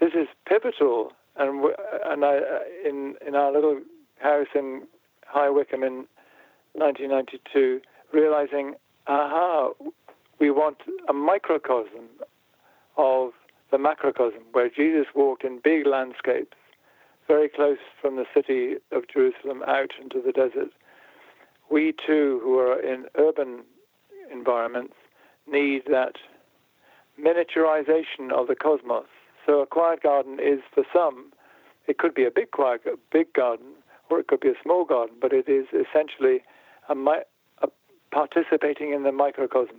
this 0.00 0.10
is 0.12 0.26
pivotal. 0.48 1.12
And 1.36 1.72
and 2.04 2.24
I 2.24 2.40
in 2.84 3.14
in 3.24 3.36
our 3.36 3.52
little 3.52 3.80
house 4.18 4.48
in 4.56 4.88
High 5.24 5.50
Wycombe 5.50 5.84
in 5.84 6.06
1992, 6.72 7.80
realizing, 8.12 8.74
aha, 9.06 9.70
we 10.44 10.50
want 10.50 10.76
a 11.08 11.14
microcosm 11.14 12.04
of 12.98 13.30
the 13.70 13.78
macrocosm, 13.78 14.42
where 14.52 14.68
Jesus 14.68 15.06
walked 15.14 15.42
in 15.42 15.58
big 15.64 15.86
landscapes, 15.86 16.58
very 17.26 17.48
close 17.48 17.78
from 17.98 18.16
the 18.16 18.26
city 18.34 18.74
of 18.92 19.08
Jerusalem 19.08 19.62
out 19.66 19.92
into 19.98 20.20
the 20.20 20.32
desert. 20.32 20.68
We 21.70 21.94
too, 22.06 22.42
who 22.44 22.58
are 22.58 22.78
in 22.78 23.06
urban 23.16 23.62
environments, 24.30 24.92
need 25.50 25.84
that 25.86 26.16
miniaturization 27.18 28.30
of 28.30 28.46
the 28.46 28.54
cosmos. 28.54 29.06
So 29.46 29.60
a 29.60 29.66
quiet 29.66 30.02
garden 30.02 30.38
is 30.38 30.60
for 30.74 30.84
some, 30.92 31.32
it 31.86 31.96
could 31.96 32.14
be 32.14 32.26
a 32.26 32.30
big 32.30 32.50
quiet, 32.50 32.82
a 32.84 32.98
big 33.10 33.32
garden, 33.32 33.68
or 34.10 34.20
it 34.20 34.26
could 34.26 34.40
be 34.40 34.48
a 34.48 34.62
small 34.62 34.84
garden, 34.84 35.16
but 35.22 35.32
it 35.32 35.48
is 35.48 35.64
essentially 35.68 36.42
a, 36.90 36.94
a 37.62 37.68
participating 38.12 38.92
in 38.92 39.04
the 39.04 39.12
microcosm, 39.12 39.78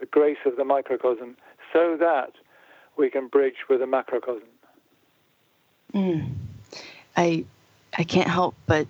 the 0.00 0.06
grace 0.06 0.38
of 0.44 0.56
the 0.56 0.64
microcosm, 0.64 1.36
so 1.72 1.96
that 1.98 2.32
we 2.96 3.10
can 3.10 3.28
bridge 3.28 3.56
with 3.68 3.80
the 3.80 3.86
macrocosm. 3.86 4.48
Mm. 5.94 6.32
I 7.16 7.44
I 7.96 8.04
can't 8.04 8.28
help 8.28 8.54
but 8.66 8.86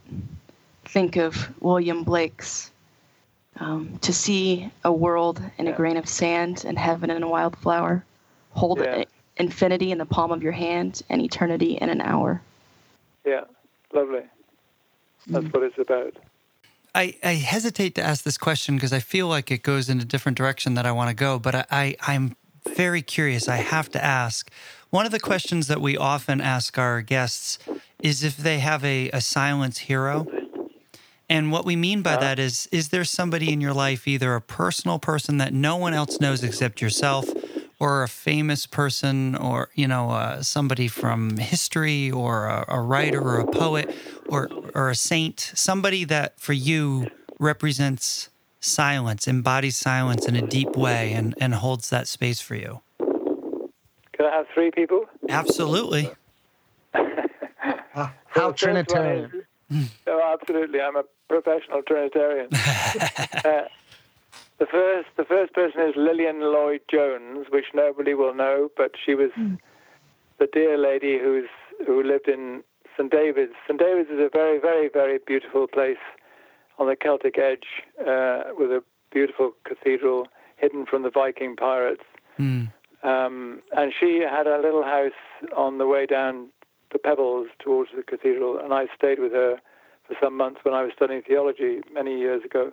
think 0.84 1.16
of 1.16 1.48
William 1.62 2.02
Blake's 2.02 2.70
um, 3.58 3.98
to 4.02 4.12
see 4.12 4.70
a 4.84 4.92
world 4.92 5.40
in 5.58 5.66
yeah. 5.66 5.72
a 5.72 5.76
grain 5.76 5.96
of 5.96 6.08
sand 6.08 6.64
and 6.66 6.78
heaven 6.78 7.10
in 7.10 7.22
a 7.22 7.28
wildflower. 7.28 8.04
Hold 8.52 8.80
yeah. 8.80 9.04
infinity 9.36 9.92
in 9.92 9.98
the 9.98 10.06
palm 10.06 10.32
of 10.32 10.42
your 10.42 10.52
hand 10.52 11.02
and 11.08 11.20
eternity 11.20 11.72
in 11.72 11.88
an 11.88 12.00
hour. 12.00 12.40
Yeah, 13.24 13.44
lovely. 13.92 14.22
That's 15.26 15.44
mm. 15.46 15.52
what 15.52 15.62
it's 15.62 15.78
about. 15.78 16.14
I, 16.96 17.14
I 17.22 17.34
hesitate 17.34 17.94
to 17.96 18.02
ask 18.02 18.24
this 18.24 18.38
question 18.38 18.76
because 18.76 18.94
I 18.94 19.00
feel 19.00 19.28
like 19.28 19.50
it 19.50 19.62
goes 19.62 19.90
in 19.90 20.00
a 20.00 20.04
different 20.04 20.38
direction 20.38 20.74
that 20.74 20.86
I 20.86 20.92
want 20.92 21.10
to 21.10 21.14
go, 21.14 21.38
but 21.38 21.54
I, 21.54 21.64
I, 21.70 21.96
I'm 22.00 22.36
very 22.74 23.02
curious. 23.02 23.48
I 23.48 23.56
have 23.56 23.90
to 23.90 24.02
ask. 24.02 24.50
One 24.88 25.04
of 25.04 25.12
the 25.12 25.20
questions 25.20 25.66
that 25.66 25.82
we 25.82 25.98
often 25.98 26.40
ask 26.40 26.78
our 26.78 27.02
guests 27.02 27.58
is 28.02 28.24
if 28.24 28.38
they 28.38 28.60
have 28.60 28.82
a, 28.82 29.10
a 29.10 29.20
silence 29.20 29.76
hero. 29.76 30.26
And 31.28 31.52
what 31.52 31.66
we 31.66 31.76
mean 31.76 32.00
by 32.00 32.12
uh-huh. 32.12 32.20
that 32.20 32.38
is 32.38 32.66
is 32.72 32.88
there 32.88 33.04
somebody 33.04 33.52
in 33.52 33.60
your 33.60 33.74
life, 33.74 34.08
either 34.08 34.34
a 34.34 34.40
personal 34.40 34.98
person 34.98 35.36
that 35.36 35.52
no 35.52 35.76
one 35.76 35.92
else 35.92 36.18
knows 36.18 36.42
except 36.42 36.80
yourself, 36.80 37.28
or 37.78 38.02
a 38.02 38.08
famous 38.08 38.66
person, 38.66 39.34
or 39.34 39.70
you 39.74 39.86
know 39.86 40.10
uh, 40.10 40.42
somebody 40.42 40.88
from 40.88 41.36
history, 41.36 42.10
or 42.10 42.46
a, 42.46 42.64
a 42.68 42.80
writer, 42.80 43.20
or 43.20 43.40
a 43.40 43.46
poet, 43.46 43.88
or 44.28 44.48
or 44.74 44.90
a 44.90 44.94
saint, 44.94 45.52
somebody 45.54 46.04
that 46.04 46.40
for 46.40 46.52
you 46.52 47.06
represents 47.38 48.30
silence, 48.60 49.28
embodies 49.28 49.76
silence 49.76 50.28
in 50.28 50.36
a 50.36 50.42
deep 50.42 50.76
way, 50.76 51.12
and, 51.12 51.34
and 51.40 51.54
holds 51.54 51.90
that 51.90 52.08
space 52.08 52.40
for 52.40 52.54
you? 52.54 52.80
Can 52.98 54.26
I 54.26 54.30
have 54.30 54.46
three 54.54 54.70
people? 54.70 55.06
Absolutely. 55.28 56.10
uh, 56.94 57.00
how 58.26 58.52
Trinitarian. 58.52 59.30
Is, 59.70 59.90
oh, 60.06 60.36
absolutely. 60.40 60.80
I'm 60.80 60.96
a 60.96 61.04
professional 61.28 61.82
Trinitarian. 61.82 62.48
uh, 63.44 63.62
the 64.58 64.66
first, 64.66 65.08
the 65.16 65.24
first 65.24 65.52
person 65.52 65.82
is 65.82 65.94
Lillian 65.96 66.40
Lloyd 66.40 66.80
Jones, 66.90 67.46
which 67.50 67.66
nobody 67.74 68.14
will 68.14 68.34
know, 68.34 68.70
but 68.76 68.92
she 69.04 69.14
was 69.14 69.30
mm. 69.38 69.58
the 70.38 70.48
dear 70.52 70.78
lady 70.78 71.18
who's 71.18 71.48
who 71.86 72.02
lived 72.02 72.28
in 72.28 72.62
St 72.96 73.10
David's. 73.10 73.52
St 73.66 73.78
David's 73.78 74.08
is 74.08 74.18
a 74.18 74.30
very, 74.32 74.58
very, 74.58 74.88
very 74.88 75.18
beautiful 75.26 75.66
place 75.66 75.98
on 76.78 76.86
the 76.86 76.96
Celtic 76.96 77.38
edge 77.38 77.66
uh, 78.00 78.44
with 78.56 78.70
a 78.70 78.82
beautiful 79.10 79.52
cathedral 79.64 80.26
hidden 80.56 80.86
from 80.86 81.02
the 81.02 81.10
Viking 81.10 81.56
pirates. 81.56 82.04
Mm. 82.38 82.72
Um, 83.02 83.60
and 83.76 83.92
she 83.98 84.24
had 84.28 84.46
a 84.46 84.58
little 84.60 84.82
house 84.82 85.12
on 85.56 85.78
the 85.78 85.86
way 85.86 86.06
down 86.06 86.48
the 86.92 86.98
pebbles 86.98 87.48
towards 87.58 87.90
the 87.94 88.02
cathedral, 88.02 88.58
and 88.58 88.72
I 88.72 88.86
stayed 88.96 89.18
with 89.18 89.32
her 89.32 89.58
for 90.06 90.16
some 90.22 90.36
months 90.36 90.60
when 90.62 90.74
I 90.74 90.82
was 90.82 90.92
studying 90.96 91.22
theology 91.22 91.80
many 91.92 92.18
years 92.18 92.42
ago. 92.44 92.72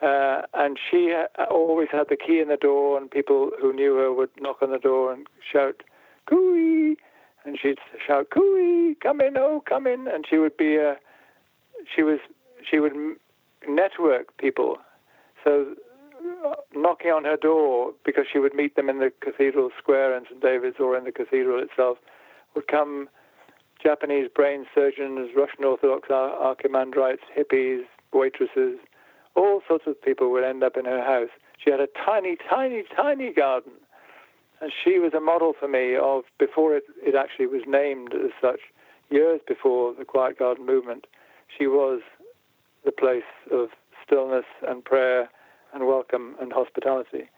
Uh, 0.00 0.42
and 0.54 0.78
she 0.90 1.14
always 1.50 1.88
had 1.90 2.08
the 2.08 2.16
key 2.16 2.40
in 2.40 2.48
the 2.48 2.56
door, 2.56 2.96
and 2.98 3.10
people 3.10 3.50
who 3.60 3.72
knew 3.72 3.96
her 3.96 4.12
would 4.12 4.30
knock 4.40 4.62
on 4.62 4.70
the 4.70 4.78
door 4.78 5.12
and 5.12 5.26
shout, 5.52 5.82
"Cooey!" 6.26 6.96
And 7.44 7.58
she'd 7.60 7.78
shout, 8.06 8.30
"Cooey, 8.30 8.94
come 9.00 9.20
in, 9.20 9.36
oh, 9.36 9.62
come 9.66 9.86
in!" 9.86 10.06
And 10.06 10.24
she 10.28 10.38
would 10.38 10.56
be, 10.56 10.78
uh, 10.78 10.94
she 11.94 12.02
was, 12.02 12.20
she 12.68 12.78
would 12.78 12.92
network 13.66 14.36
people. 14.36 14.78
So 15.42 15.74
uh, 16.44 16.54
knocking 16.74 17.10
on 17.10 17.24
her 17.24 17.36
door 17.36 17.92
because 18.04 18.26
she 18.32 18.38
would 18.38 18.54
meet 18.54 18.76
them 18.76 18.88
in 18.88 18.98
the 18.98 19.12
cathedral 19.20 19.70
square 19.78 20.16
in 20.16 20.24
St. 20.24 20.40
David's 20.40 20.76
or 20.78 20.96
in 20.96 21.04
the 21.04 21.12
cathedral 21.12 21.62
itself 21.62 21.98
would 22.54 22.68
come 22.68 23.08
Japanese 23.82 24.28
brain 24.34 24.66
surgeons, 24.74 25.30
Russian 25.36 25.64
Orthodox 25.64 26.08
archimandrites, 26.08 27.24
hippies, 27.36 27.82
waitresses, 28.12 28.78
all 29.38 29.62
sorts 29.66 29.84
of 29.86 30.00
people 30.02 30.30
would 30.32 30.44
end 30.44 30.62
up 30.62 30.76
in 30.76 30.84
her 30.84 31.02
house. 31.02 31.30
She 31.62 31.70
had 31.70 31.80
a 31.80 31.88
tiny, 32.04 32.36
tiny, 32.48 32.84
tiny 32.94 33.32
garden. 33.32 33.72
And 34.60 34.72
she 34.72 34.98
was 34.98 35.14
a 35.14 35.20
model 35.20 35.52
for 35.58 35.68
me 35.68 35.96
of, 35.96 36.24
before 36.38 36.76
it, 36.76 36.84
it 37.00 37.14
actually 37.14 37.46
was 37.46 37.62
named 37.66 38.12
as 38.12 38.32
such, 38.40 38.60
years 39.10 39.40
before 39.46 39.94
the 39.94 40.04
Quiet 40.04 40.38
Garden 40.38 40.66
movement, 40.66 41.06
she 41.56 41.66
was 41.66 42.00
the 42.84 42.92
place 42.92 43.22
of 43.50 43.68
stillness 44.04 44.44
and 44.66 44.84
prayer 44.84 45.28
and 45.72 45.86
welcome 45.86 46.34
and 46.40 46.52
hospitality. 46.52 47.30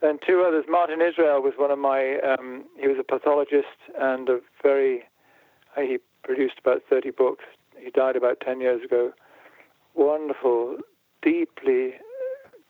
Then 0.00 0.18
two 0.26 0.44
others. 0.46 0.64
Martin 0.68 1.00
Israel 1.00 1.40
was 1.40 1.54
one 1.56 1.70
of 1.70 1.78
my. 1.78 2.18
Um, 2.18 2.64
he 2.78 2.88
was 2.88 2.96
a 2.98 3.04
pathologist 3.04 3.78
and 3.98 4.28
a 4.28 4.40
very. 4.62 5.04
He 5.76 5.98
produced 6.24 6.58
about 6.58 6.82
30 6.90 7.10
books. 7.10 7.44
He 7.78 7.90
died 7.90 8.16
about 8.16 8.40
10 8.40 8.60
years 8.60 8.84
ago. 8.84 9.12
Wonderful, 9.94 10.78
deeply, 11.22 11.94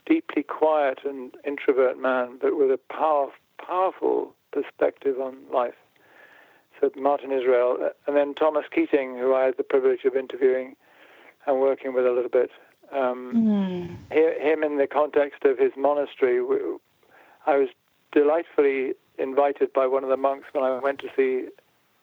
deeply 0.07 0.43
quiet 0.43 1.01
and 1.05 1.35
introvert 1.47 1.99
man, 1.99 2.39
but 2.41 2.57
with 2.57 2.71
a 2.71 2.79
power, 2.93 3.29
powerful 3.65 4.35
perspective 4.53 5.21
on 5.21 5.37
life. 5.53 5.75
So 6.81 6.91
Martin 6.97 7.33
Israel, 7.33 7.91
and 8.07 8.17
then 8.17 8.35
Thomas 8.35 8.65
Keating, 8.75 9.17
who 9.17 9.35
I 9.35 9.45
had 9.45 9.57
the 9.57 9.63
privilege 9.63 10.05
of 10.05 10.17
interviewing 10.17 10.77
and 11.47 11.61
working 11.61 11.95
with 11.95 12.07
a 12.07 12.11
little 12.11 12.31
bit. 12.31 12.51
Um, 12.93 13.33
Mm. 13.35 13.97
Him 14.11 14.63
in 14.63 14.77
the 14.77 14.87
context 14.87 15.45
of 15.45 15.59
his 15.59 15.73
monastery, 15.77 16.41
I 17.47 17.57
was 17.57 17.69
delightfully 18.13 18.95
invited 19.19 19.73
by 19.73 19.87
one 19.87 20.03
of 20.05 20.11
the 20.11 20.17
monks 20.17 20.47
when 20.53 20.63
I 20.65 20.79
went 20.79 20.99
to 21.01 21.09
see 21.17 21.49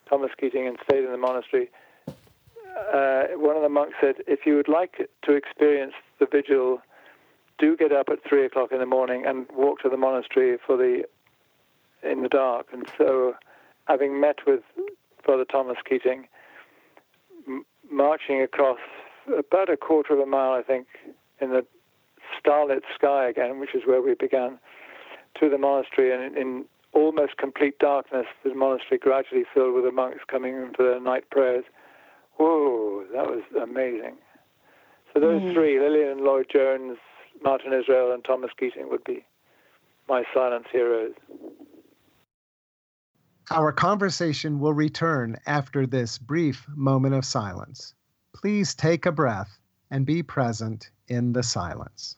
Thomas 0.07 0.31
Keating 0.39 0.67
and 0.67 0.77
stayed 0.83 1.03
in 1.03 1.11
the 1.11 1.17
monastery. 1.17 1.69
Uh, 2.07 3.25
one 3.35 3.55
of 3.55 3.61
the 3.61 3.69
monks 3.69 3.95
said, 4.01 4.15
if 4.27 4.45
you 4.45 4.55
would 4.55 4.67
like 4.67 5.09
to 5.23 5.33
experience 5.33 5.93
the 6.19 6.27
vigil, 6.31 6.81
do 7.57 7.75
get 7.75 7.91
up 7.91 8.07
at 8.09 8.19
three 8.27 8.45
o'clock 8.45 8.71
in 8.71 8.79
the 8.79 8.85
morning 8.85 9.25
and 9.25 9.47
walk 9.53 9.81
to 9.81 9.89
the 9.89 9.97
monastery 9.97 10.57
for 10.65 10.77
the 10.77 11.03
in 12.01 12.23
the 12.23 12.29
dark. 12.29 12.67
And 12.71 12.89
so, 12.97 13.35
having 13.87 14.19
met 14.19 14.39
with 14.47 14.61
Father 15.25 15.45
Thomas 15.45 15.77
Keating, 15.87 16.27
m- 17.47 17.65
marching 17.91 18.41
across 18.41 18.79
about 19.37 19.69
a 19.69 19.77
quarter 19.77 20.13
of 20.13 20.19
a 20.19 20.25
mile, 20.25 20.53
I 20.53 20.63
think, 20.63 20.87
in 21.41 21.49
the 21.49 21.65
starlit 22.39 22.83
sky 22.95 23.27
again, 23.27 23.59
which 23.59 23.75
is 23.75 23.83
where 23.85 24.01
we 24.01 24.15
began, 24.15 24.59
to 25.39 25.49
the 25.49 25.57
monastery, 25.57 26.13
and 26.13 26.35
in, 26.35 26.41
in 26.41 26.65
almost 26.93 27.37
complete 27.37 27.77
darkness, 27.79 28.25
the 28.43 28.53
monastery 28.53 28.97
gradually 28.97 29.43
filled 29.53 29.75
with 29.75 29.83
the 29.83 29.91
monks 29.91 30.19
coming 30.27 30.55
in 30.55 30.73
for 30.75 30.83
their 30.83 30.99
night 30.99 31.29
prayers. 31.29 31.65
Whoa, 32.37 33.03
that 33.13 33.27
was 33.27 33.43
amazing. 33.61 34.15
So 35.13 35.19
those 35.19 35.41
Mm. 35.41 35.53
three, 35.53 35.79
Lillian 35.79 36.23
Lloyd 36.23 36.47
Jones, 36.51 36.97
Martin 37.41 37.73
Israel, 37.73 38.11
and 38.11 38.23
Thomas 38.23 38.51
Keating, 38.59 38.89
would 38.89 39.03
be 39.03 39.25
my 40.07 40.23
silence 40.33 40.67
heroes. 40.71 41.13
Our 43.51 43.71
conversation 43.71 44.59
will 44.59 44.73
return 44.75 45.37
after 45.47 45.87
this 45.87 46.19
brief 46.19 46.67
moment 46.69 47.15
of 47.15 47.25
silence. 47.25 47.95
Please 48.35 48.75
take 48.75 49.07
a 49.07 49.11
breath 49.11 49.59
and 49.89 50.05
be 50.05 50.21
present 50.21 50.91
in 51.07 51.33
the 51.33 51.41
silence. 51.41 52.15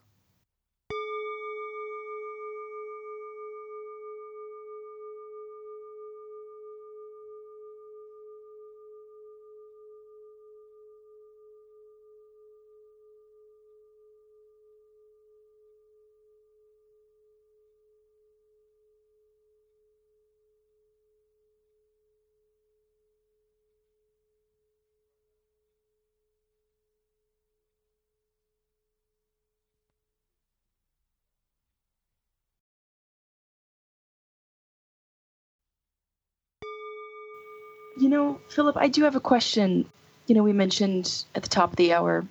Know, 38.11 38.39
Philip, 38.49 38.77
I 38.77 38.87
do 38.87 39.03
have 39.03 39.15
a 39.15 39.19
question. 39.19 39.85
You 40.27 40.35
know, 40.35 40.43
we 40.43 40.53
mentioned 40.53 41.25
at 41.35 41.43
the 41.43 41.49
top 41.49 41.71
of 41.71 41.75
the 41.77 41.93
hour 41.93 42.25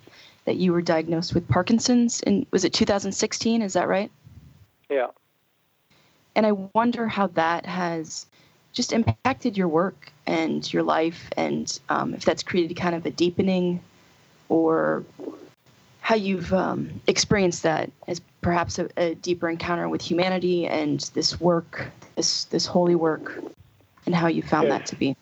that 0.45 0.55
you 0.55 0.73
were 0.73 0.81
diagnosed 0.81 1.33
with 1.33 1.47
Parkinson's 1.47 2.21
and 2.21 2.45
was 2.51 2.63
it 2.63 2.73
2016? 2.73 3.61
Is 3.61 3.73
that 3.73 3.87
right? 3.87 4.09
Yeah. 4.89 5.07
And 6.35 6.45
I 6.45 6.53
wonder 6.73 7.07
how 7.07 7.27
that 7.27 7.65
has 7.65 8.25
just 8.73 8.93
impacted 8.93 9.57
your 9.57 9.67
work 9.67 10.11
and 10.25 10.71
your 10.71 10.83
life, 10.83 11.29
and 11.35 11.79
um, 11.89 12.13
if 12.13 12.23
that's 12.23 12.41
created 12.41 12.75
kind 12.75 12.95
of 12.95 13.05
a 13.05 13.11
deepening, 13.11 13.81
or 14.47 15.03
how 15.99 16.15
you've 16.15 16.53
um, 16.53 17.01
experienced 17.07 17.63
that 17.63 17.91
as 18.07 18.21
perhaps 18.41 18.79
a, 18.79 18.89
a 18.95 19.15
deeper 19.15 19.49
encounter 19.49 19.89
with 19.89 20.01
humanity 20.01 20.67
and 20.67 21.01
this 21.13 21.39
work, 21.41 21.87
this 22.15 22.45
this 22.45 22.65
holy 22.65 22.95
work, 22.95 23.43
and 24.05 24.15
how 24.15 24.27
you 24.27 24.41
found 24.41 24.69
Yes. 24.69 24.79
that 24.79 24.85
to 24.87 24.95
be. 24.95 25.15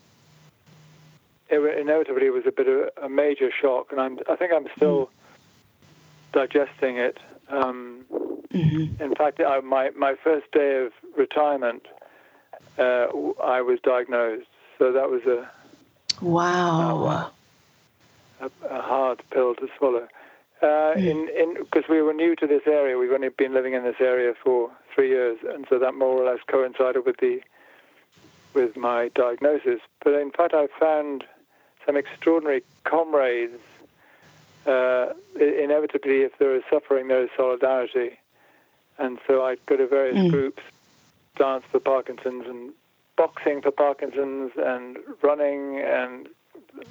It, 1.49 1.79
inevitably 1.79 2.29
was 2.29 2.43
a 2.47 2.51
bit 2.51 2.67
of 2.67 2.89
a 3.03 3.09
major 3.09 3.49
shock, 3.61 3.87
and 3.91 3.99
I'm, 3.99 4.19
I 4.29 4.35
think 4.35 4.51
I'm 4.55 4.67
still 4.75 5.09
digesting 6.33 6.97
it. 6.97 7.17
Um, 7.49 8.05
hmm 8.51 8.85
in 8.99 9.15
fact, 9.15 9.39
I, 9.39 9.59
my 9.61 9.91
my 9.91 10.15
first 10.23 10.51
day 10.51 10.85
of 10.85 10.91
retirement, 11.17 11.83
uh, 12.77 13.07
I 13.43 13.61
was 13.61 13.79
diagnosed, 13.83 14.47
so 14.77 14.91
that 14.91 15.09
was 15.09 15.21
a, 15.25 15.49
Wow. 16.21 17.31
a, 18.41 18.45
a 18.69 18.81
hard 18.81 19.21
pill 19.31 19.55
to 19.55 19.67
swallow. 19.77 20.07
Uh, 20.61 20.93
in 20.97 21.29
in 21.37 21.55
because 21.59 21.89
we 21.89 22.01
were 22.01 22.13
new 22.13 22.35
to 22.35 22.45
this 22.45 22.63
area, 22.67 22.97
we've 22.97 23.11
only 23.11 23.29
been 23.29 23.53
living 23.53 23.73
in 23.73 23.83
this 23.83 23.95
area 24.01 24.33
for 24.43 24.69
three 24.93 25.09
years, 25.09 25.37
and 25.53 25.65
so 25.69 25.79
that 25.79 25.93
more 25.93 26.21
or 26.21 26.29
less 26.29 26.39
coincided 26.51 27.05
with 27.05 27.15
the 27.21 27.39
with 28.53 28.75
my 28.75 29.09
diagnosis. 29.15 29.79
But 30.03 30.13
in 30.15 30.31
fact, 30.31 30.53
I 30.53 30.67
found 30.79 31.23
some 31.85 31.97
extraordinary 31.97 32.63
comrades. 32.83 33.59
Uh, 34.65 35.13
inevitably, 35.39 36.21
if 36.21 36.37
there 36.37 36.55
is 36.55 36.63
suffering, 36.69 37.07
there 37.07 37.23
is 37.23 37.29
solidarity, 37.35 38.19
and 38.97 39.17
so 39.25 39.43
I'd 39.45 39.65
go 39.65 39.77
to 39.77 39.87
various 39.87 40.17
Mm. 40.17 40.29
groups, 40.29 40.63
dance 41.37 41.63
for 41.71 41.79
Parkinson's 41.79 42.45
and 42.45 42.73
boxing 43.15 43.61
for 43.61 43.71
Parkinson's, 43.71 44.51
and 44.57 44.97
running 45.21 45.79
and 45.79 46.29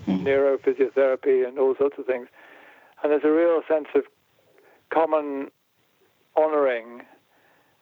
Mm. 0.07 0.25
neurophysiotherapy 0.25 1.47
and 1.47 1.59
all 1.59 1.75
sorts 1.77 1.99
of 1.99 2.07
things. 2.07 2.29
And 3.03 3.13
there's 3.13 3.25
a 3.25 3.31
real 3.31 3.63
sense 3.69 3.89
of 3.95 4.07
common 4.91 5.51
honoring 6.37 7.03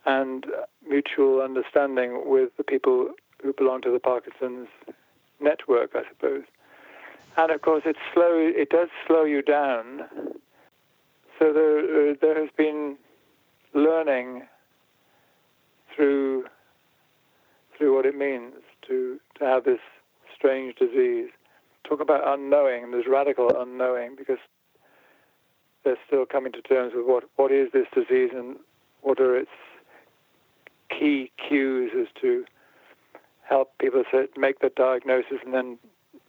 and 0.05 0.47
mutual 0.87 1.41
understanding 1.41 2.29
with 2.29 2.57
the 2.57 2.65
people 2.65 3.11
who 3.43 3.53
belong 3.53 3.81
to 3.83 3.91
the 3.91 4.01
Parkinson's 4.01 4.69
network, 5.41 5.95
I 5.95 6.05
suppose. 6.09 6.45
And 7.37 7.51
of 7.51 7.61
course, 7.63 7.83
it's 7.85 7.99
slow. 8.15 8.33
It 8.35 8.71
does 8.71 8.89
slow 9.07 9.25
you 9.25 9.43
down. 9.43 10.05
So 11.39 11.53
there, 11.53 12.11
uh, 12.11 12.15
there 12.21 12.41
has 12.41 12.49
been 12.57 12.97
learning 13.75 14.43
through 15.95 16.45
through 17.77 17.95
what 17.95 18.07
it 18.07 18.17
means 18.17 18.55
to 18.89 19.21
to 19.39 19.45
have 19.45 19.65
this 19.65 19.81
strange 20.35 20.77
disease. 20.77 21.29
Talk 21.85 22.01
about 22.01 22.27
unknowing. 22.27 22.91
There's 22.91 23.07
radical 23.07 23.51
unknowing 23.61 24.17
because 24.17 24.39
they're 25.85 25.99
still 26.07 26.25
coming 26.25 26.53
to 26.53 26.63
terms 26.63 26.93
with 26.95 27.07
what 27.07 27.25
what 27.37 27.53
is 27.53 27.69
this 27.73 27.87
disease 27.95 28.31
and 28.35 28.57
what 29.03 29.21
are 29.21 29.37
its 29.37 29.51
key 30.89 31.31
cues 31.37 31.93
as 31.99 32.07
to 32.23 32.45
help 33.43 33.77
people 33.79 34.03
make 34.37 34.61
the 34.61 34.71
diagnosis 34.75 35.39
and 35.45 35.53
then 35.53 35.79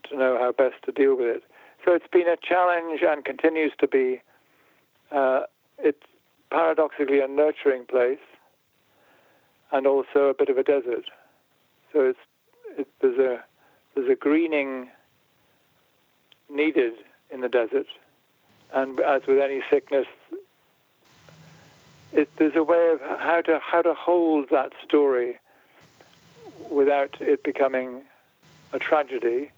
to 0.09 0.17
know 0.17 0.37
how 0.39 0.51
best 0.51 0.75
to 0.85 0.91
deal 0.91 1.15
with 1.15 1.27
it. 1.27 1.43
So 1.85 1.93
it's 1.93 2.07
been 2.07 2.27
a 2.27 2.37
challenge 2.37 3.01
and 3.01 3.23
continues 3.23 3.71
to 3.79 3.87
be. 3.87 4.21
Uh, 5.11 5.41
it's 5.79 6.03
paradoxically 6.49 7.19
a 7.19 7.27
nurturing 7.27 7.85
place 7.85 8.19
and 9.71 9.85
also 9.85 10.25
a 10.29 10.33
bit 10.33 10.49
of 10.49 10.57
a 10.57 10.63
desert. 10.63 11.05
So 11.93 12.01
it's 12.01 12.19
it, 12.77 12.87
there's 13.01 13.17
a 13.17 13.43
there's 13.95 14.09
a 14.09 14.15
greening 14.15 14.89
needed 16.49 16.93
in 17.29 17.41
the 17.41 17.49
desert, 17.49 17.87
and 18.73 18.99
as 18.99 19.25
with 19.27 19.39
any 19.39 19.61
sickness, 19.69 20.07
it, 22.13 22.29
there's 22.37 22.55
a 22.55 22.63
way 22.63 22.91
of 22.91 23.01
how 23.19 23.41
to 23.41 23.59
how 23.59 23.81
to 23.81 23.93
hold 23.93 24.49
that 24.51 24.71
story 24.83 25.39
without 26.69 27.19
it 27.21 27.43
becoming 27.43 28.01
a 28.73 28.79
tragedy. 28.79 29.51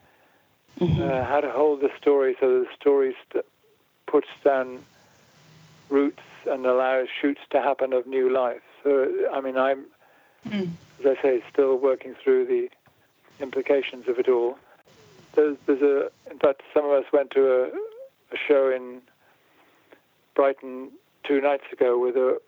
Uh, 0.82 1.25
how 1.25 1.41
to 1.41 1.51
hold 1.51 1.82
the 1.82 1.89
story 2.01 2.36
so 2.39 2.62
the 2.62 2.67
story 2.79 3.15
st- 3.29 3.45
puts 4.08 4.27
down 4.45 4.79
roots 5.89 6.21
and 6.47 6.65
allows 6.65 7.08
shoots 7.21 7.41
to 7.49 7.62
happen 7.62 7.91
of 7.93 8.08
new 8.08 8.29
life. 8.32 8.62
So 8.84 9.10
I 9.34 9.41
mean, 9.41 9.58
I'm 9.58 9.86
Mm. 10.47 10.69
as 11.01 11.17
I 11.17 11.21
say, 11.21 11.43
still 11.51 11.75
working 11.75 12.15
through 12.23 12.45
the 12.45 12.69
implications 13.41 14.08
of 14.08 14.19
it 14.19 14.29
all. 14.29 14.58
There's, 15.36 15.58
there's 15.65 15.82
a, 15.82 16.10
in 16.32 16.39
fact, 16.39 16.62
some 16.73 16.86
of 16.86 16.91
us 16.91 17.12
went 17.12 17.32
to 17.32 17.41
a, 17.51 17.63
a 18.34 18.38
show 18.47 18.71
in 18.71 19.01
Brighton 20.36 20.91
two 21.25 21.41
nights 21.41 21.65
ago 21.73 21.99
with 21.99 22.15
a 22.15 22.39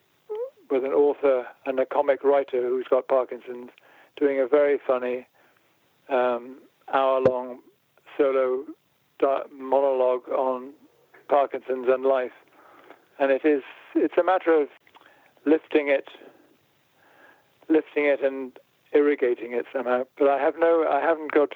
with 0.69 0.85
an 0.85 0.93
author 0.93 1.45
and 1.65 1.79
a 1.81 1.85
comic 1.85 2.23
writer 2.23 2.61
who's 2.61 2.87
got 2.89 3.09
Parkinson's, 3.09 3.71
doing 4.15 4.39
a 4.39 4.47
very 4.47 4.77
funny 4.87 5.27
um, 6.07 6.59
hour-long 6.93 7.59
solo 8.17 8.65
monologue 9.55 10.27
on 10.29 10.73
Parkinson's 11.29 11.87
and 11.87 12.03
life, 12.03 12.31
and 13.19 13.31
it 13.31 13.45
is 13.45 13.63
it's 13.93 14.17
a 14.17 14.23
matter 14.23 14.53
of 14.53 14.67
lifting 15.45 15.89
it 15.89 16.07
lifting 17.71 18.05
it 18.05 18.23
and 18.23 18.57
irrigating 18.93 19.53
it 19.53 19.65
somehow. 19.73 20.03
But 20.17 20.27
I 20.27 20.37
have 20.37 20.55
no, 20.59 20.85
I 20.89 20.99
haven't 20.99 21.31
got 21.31 21.53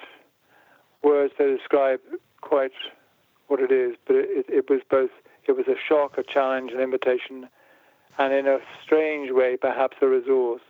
words 1.02 1.32
to 1.38 1.56
describe 1.56 2.00
quite 2.40 2.72
what 3.48 3.60
it 3.60 3.70
is, 3.70 3.96
but 4.06 4.16
it, 4.16 4.46
it 4.48 4.70
was 4.70 4.80
both. 4.90 5.10
It 5.46 5.56
was 5.56 5.68
a 5.68 5.76
shock, 5.88 6.18
a 6.18 6.24
challenge, 6.24 6.72
an 6.72 6.80
invitation, 6.80 7.48
and 8.18 8.34
in 8.34 8.48
a 8.48 8.58
strange 8.82 9.30
way, 9.30 9.56
perhaps 9.56 9.96
a 10.02 10.08
resource. 10.08 10.62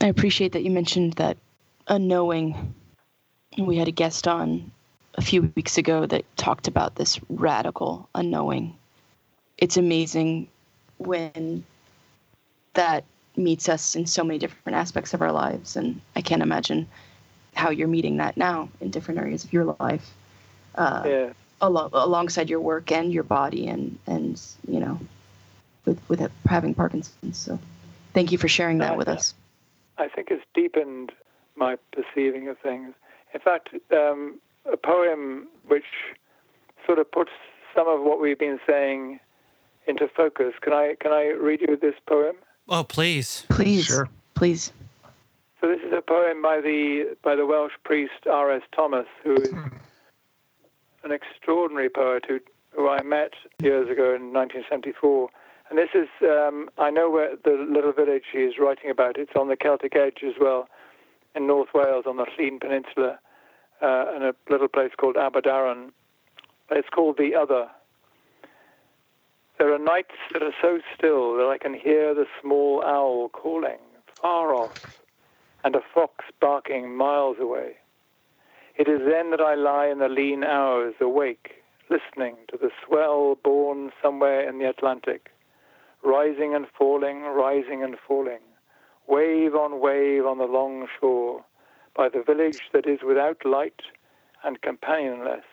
I 0.00 0.06
appreciate 0.06 0.52
that 0.52 0.62
you 0.62 0.70
mentioned 0.70 1.14
that 1.14 1.36
unknowing. 1.86 2.74
We 3.58 3.76
had 3.76 3.88
a 3.88 3.92
guest 3.92 4.26
on 4.26 4.70
a 5.14 5.22
few 5.22 5.52
weeks 5.54 5.78
ago 5.78 6.06
that 6.06 6.24
talked 6.36 6.68
about 6.68 6.94
this 6.94 7.20
radical 7.28 8.08
unknowing. 8.14 8.76
It's 9.58 9.76
amazing 9.76 10.48
when 10.98 11.64
that 12.74 13.04
meets 13.36 13.68
us 13.68 13.94
in 13.94 14.06
so 14.06 14.24
many 14.24 14.38
different 14.38 14.76
aspects 14.76 15.14
of 15.14 15.22
our 15.22 15.32
lives. 15.32 15.76
And 15.76 16.00
I 16.16 16.22
can't 16.22 16.42
imagine 16.42 16.88
how 17.54 17.70
you're 17.70 17.88
meeting 17.88 18.16
that 18.16 18.36
now 18.36 18.68
in 18.80 18.90
different 18.90 19.20
areas 19.20 19.44
of 19.44 19.52
your 19.52 19.76
life. 19.78 20.10
Uh, 20.74 21.02
yeah. 21.06 21.32
Al- 21.60 21.90
alongside 21.92 22.50
your 22.50 22.60
work 22.60 22.90
and 22.90 23.12
your 23.12 23.22
body 23.22 23.68
and, 23.68 23.98
and 24.06 24.40
you 24.66 24.80
know, 24.80 24.98
with, 25.84 26.00
with 26.08 26.30
having 26.46 26.74
Parkinson's. 26.74 27.38
So 27.38 27.58
thank 28.14 28.32
you 28.32 28.38
for 28.38 28.48
sharing 28.48 28.78
that 28.78 28.96
with 28.96 29.08
us. 29.08 29.34
I 29.98 30.08
think 30.08 30.30
it's 30.30 30.44
deepened 30.54 31.12
my 31.54 31.76
perceiving 31.92 32.48
of 32.48 32.58
things. 32.58 32.94
In 33.34 33.40
fact, 33.40 33.70
um, 33.92 34.38
a 34.70 34.76
poem 34.76 35.48
which 35.66 35.84
sort 36.86 36.98
of 36.98 37.10
puts 37.10 37.30
some 37.74 37.88
of 37.88 38.00
what 38.00 38.20
we've 38.20 38.38
been 38.38 38.60
saying 38.66 39.20
into 39.86 40.08
focus. 40.08 40.54
Can 40.60 40.72
I 40.72 40.96
can 41.00 41.12
I 41.12 41.28
read 41.30 41.60
you 41.60 41.76
this 41.76 41.94
poem? 42.06 42.36
Oh, 42.68 42.84
please, 42.84 43.44
please, 43.48 43.86
sure, 43.86 44.08
please. 44.34 44.72
So 45.60 45.68
this 45.68 45.80
is 45.80 45.92
a 45.92 46.02
poem 46.02 46.42
by 46.42 46.60
the 46.60 47.16
by 47.22 47.34
the 47.34 47.46
Welsh 47.46 47.72
priest 47.84 48.26
R. 48.30 48.50
S. 48.50 48.62
Thomas, 48.74 49.06
who 49.22 49.34
is 49.36 49.52
an 51.04 51.12
extraordinary 51.12 51.88
poet 51.88 52.24
who 52.28 52.40
who 52.70 52.88
I 52.88 53.02
met 53.02 53.32
years 53.62 53.90
ago 53.90 54.14
in 54.14 54.32
1974. 54.32 55.28
And 55.70 55.78
this 55.78 55.90
is 55.94 56.08
um, 56.22 56.68
I 56.78 56.90
know 56.90 57.10
where 57.10 57.36
the 57.44 57.66
little 57.70 57.92
village 57.92 58.24
he 58.32 58.38
is 58.38 58.54
writing 58.58 58.90
about. 58.90 59.18
It's 59.18 59.32
on 59.36 59.48
the 59.48 59.56
Celtic 59.56 59.96
edge 59.96 60.18
as 60.26 60.34
well, 60.40 60.68
in 61.34 61.46
North 61.46 61.68
Wales 61.74 62.04
on 62.06 62.16
the 62.16 62.26
Llŷn 62.26 62.60
Peninsula, 62.60 63.18
uh, 63.80 64.06
in 64.16 64.22
a 64.22 64.32
little 64.50 64.68
place 64.68 64.92
called 64.96 65.16
Aberdaron. 65.16 65.90
It's 66.70 66.88
called 66.88 67.18
the 67.18 67.34
Other 67.34 67.68
there 69.62 69.72
are 69.72 69.78
nights 69.78 70.16
that 70.32 70.42
are 70.42 70.54
so 70.60 70.80
still 70.92 71.36
that 71.36 71.46
I 71.46 71.56
can 71.56 71.72
hear 71.72 72.14
the 72.14 72.26
small 72.40 72.82
owl 72.84 73.28
calling 73.28 73.78
far 74.20 74.52
off 74.52 75.00
and 75.62 75.76
a 75.76 75.80
fox 75.94 76.24
barking 76.40 76.96
miles 76.96 77.36
away. 77.38 77.76
It 78.76 78.88
is 78.88 79.02
then 79.08 79.30
that 79.30 79.40
I 79.40 79.54
lie 79.54 79.86
in 79.86 80.00
the 80.00 80.08
lean 80.08 80.42
hours 80.42 80.94
awake, 81.00 81.62
listening 81.90 82.34
to 82.50 82.56
the 82.56 82.70
swell 82.84 83.36
born 83.36 83.92
somewhere 84.02 84.48
in 84.48 84.58
the 84.58 84.68
Atlantic, 84.68 85.30
rising 86.02 86.56
and 86.56 86.66
falling, 86.76 87.22
rising 87.22 87.84
and 87.84 87.96
falling, 87.96 88.40
wave 89.06 89.54
on 89.54 89.80
wave 89.80 90.24
on 90.26 90.38
the 90.38 90.44
long 90.44 90.86
shore, 91.00 91.44
by 91.96 92.08
the 92.08 92.22
village 92.22 92.60
that 92.72 92.86
is 92.86 93.00
without 93.06 93.44
light 93.44 93.82
and 94.44 94.62
companionless. 94.62 95.44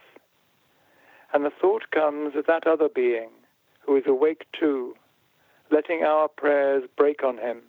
And 1.34 1.46
the 1.46 1.52
thought 1.52 1.92
comes 1.92 2.36
of 2.36 2.46
that 2.48 2.66
other 2.66 2.90
being, 2.90 3.30
who 3.86 3.96
is 3.96 4.04
awake 4.08 4.46
too, 4.58 4.96
letting 5.72 6.04
our 6.04 6.28
prayers 6.28 6.84
break 6.98 7.24
on 7.24 7.38
him, 7.38 7.62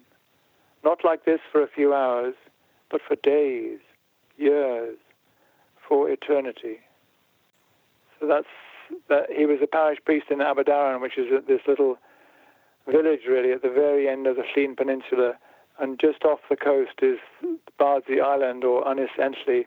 not 0.85 1.05
like 1.05 1.25
this 1.25 1.41
for 1.51 1.63
a 1.63 1.69
few 1.69 1.93
hours, 1.93 2.35
but 2.91 3.01
for 3.07 3.17
days, 3.17 3.79
years, 4.39 4.97
for 5.87 6.09
eternity. 6.09 6.81
So 8.19 8.27
that's 8.27 8.47
that. 9.09 9.27
He 9.31 9.47
was 9.47 9.59
a 9.63 9.67
parish 9.67 9.99
priest 10.05 10.27
in 10.31 10.39
Aberdaron, 10.39 11.01
which 11.01 11.19
is 11.19 11.27
this 11.47 11.61
little 11.67 11.99
village 12.87 13.21
really 13.29 13.53
at 13.53 13.63
the 13.63 13.69
very 13.69 14.09
end 14.09 14.27
of 14.27 14.37
the 14.37 14.43
Llŷn 14.43 14.77
Peninsula, 14.77 15.35
and 15.81 15.99
just 15.99 16.25
off 16.25 16.41
the 16.49 16.57
coast 16.57 17.01
is 17.03 17.19
Bardsey 17.79 18.21
Island 18.21 18.65
or 18.65 18.85
Enlli, 18.85 19.67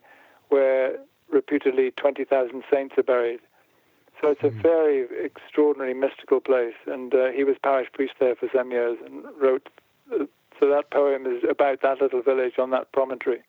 where 0.49 0.97
reputedly 1.32 1.91
20,000 1.91 2.63
saints 2.71 2.95
are 2.97 3.04
buried. 3.04 3.39
So 4.21 4.30
it's 4.30 4.43
a 4.43 4.47
mm-hmm. 4.47 4.62
very 4.62 5.08
extraordinary 5.26 5.93
mystical 5.93 6.39
place, 6.39 6.76
and 6.86 7.13
uh, 7.13 7.32
he 7.36 7.43
was 7.43 7.58
parish 7.62 7.89
priest 7.91 8.13
there 8.19 8.36
for 8.36 8.47
some 8.56 8.71
years 8.71 8.97
and 9.06 9.26
wrote. 9.41 9.67
Uh, 10.13 10.26
so 10.60 10.69
that 10.69 10.91
poem 10.91 11.26
is 11.26 11.43
about 11.49 11.82
that 11.82 11.99
little 11.99 12.21
village 12.21 12.54
on 12.60 12.69
that 12.69 12.91
promontory. 12.91 13.41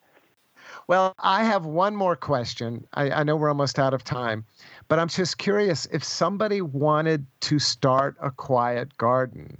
Well, 0.86 1.14
I 1.18 1.44
have 1.44 1.66
one 1.66 1.94
more 1.94 2.16
question. 2.16 2.86
I, 2.94 3.10
I, 3.10 3.22
know 3.22 3.36
we're 3.36 3.50
almost 3.50 3.78
out 3.78 3.92
of 3.92 4.02
time, 4.02 4.44
but 4.88 4.98
I'm 4.98 5.08
just 5.08 5.38
curious 5.38 5.86
if 5.92 6.02
somebody 6.02 6.60
wanted 6.60 7.26
to 7.40 7.58
start 7.58 8.16
a 8.20 8.30
quiet 8.30 8.96
garden, 8.96 9.58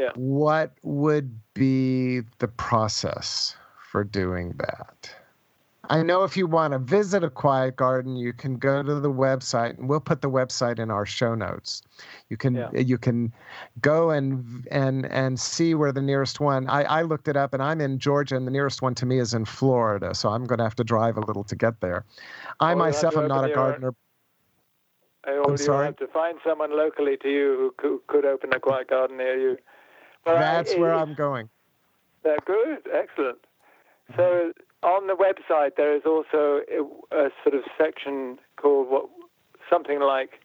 yeah. 0.00 0.10
what 0.14 0.72
would 0.82 1.38
be 1.54 2.20
the 2.38 2.48
process 2.48 3.56
for 3.90 4.04
doing 4.04 4.54
that? 4.58 5.14
I 5.90 6.02
know 6.02 6.22
if 6.22 6.36
you 6.36 6.46
want 6.46 6.72
to 6.72 6.78
visit 6.78 7.24
a 7.24 7.30
quiet 7.30 7.74
garden, 7.74 8.14
you 8.14 8.32
can 8.32 8.58
go 8.58 8.80
to 8.80 9.00
the 9.00 9.10
website, 9.10 9.76
and 9.76 9.88
we'll 9.88 9.98
put 9.98 10.22
the 10.22 10.30
website 10.30 10.78
in 10.78 10.88
our 10.88 11.04
show 11.04 11.34
notes. 11.34 11.82
You 12.28 12.36
can 12.36 12.54
yeah. 12.54 12.70
you 12.76 12.96
can 12.96 13.32
go 13.80 14.10
and 14.10 14.68
and 14.70 15.06
and 15.06 15.38
see 15.38 15.74
where 15.74 15.90
the 15.90 16.00
nearest 16.00 16.38
one. 16.38 16.68
I, 16.68 16.84
I 16.84 17.02
looked 17.02 17.26
it 17.26 17.36
up, 17.36 17.54
and 17.54 17.62
I'm 17.62 17.80
in 17.80 17.98
Georgia, 17.98 18.36
and 18.36 18.46
the 18.46 18.52
nearest 18.52 18.82
one 18.82 18.94
to 18.96 19.06
me 19.06 19.18
is 19.18 19.34
in 19.34 19.44
Florida, 19.44 20.14
so 20.14 20.28
I'm 20.28 20.44
going 20.44 20.58
to 20.58 20.64
have 20.64 20.76
to 20.76 20.84
drive 20.84 21.16
a 21.16 21.22
little 21.22 21.42
to 21.44 21.56
get 21.56 21.80
there. 21.80 22.04
I 22.60 22.74
oh, 22.74 22.76
myself 22.76 23.16
am 23.16 23.26
not 23.26 23.50
a 23.50 23.52
gardener. 23.52 23.92
I'm 25.26 25.56
sorry. 25.56 25.86
have 25.86 25.96
to 25.96 26.06
find 26.06 26.38
someone 26.46 26.74
locally 26.76 27.16
to 27.18 27.28
you 27.28 27.74
who 27.82 28.00
could 28.06 28.24
open 28.24 28.52
a 28.54 28.60
quiet 28.60 28.88
garden 28.88 29.16
near 29.16 29.36
you. 29.38 29.56
Well, 30.26 30.38
That's 30.38 30.74
I, 30.74 30.78
where 30.78 30.94
I'm 30.94 31.14
going. 31.14 31.48
They're 32.22 32.38
good, 32.44 32.86
excellent. 32.92 33.38
So 34.16 34.52
on 34.82 35.06
the 35.06 35.14
website, 35.14 35.76
there 35.76 35.94
is 35.94 36.02
also 36.04 36.60
a, 36.70 36.82
a, 37.16 37.30
sort 37.44 37.54
of 37.54 37.62
section 37.78 38.38
called 38.56 38.88
what 38.88 39.08
something 39.68 40.00
like 40.00 40.40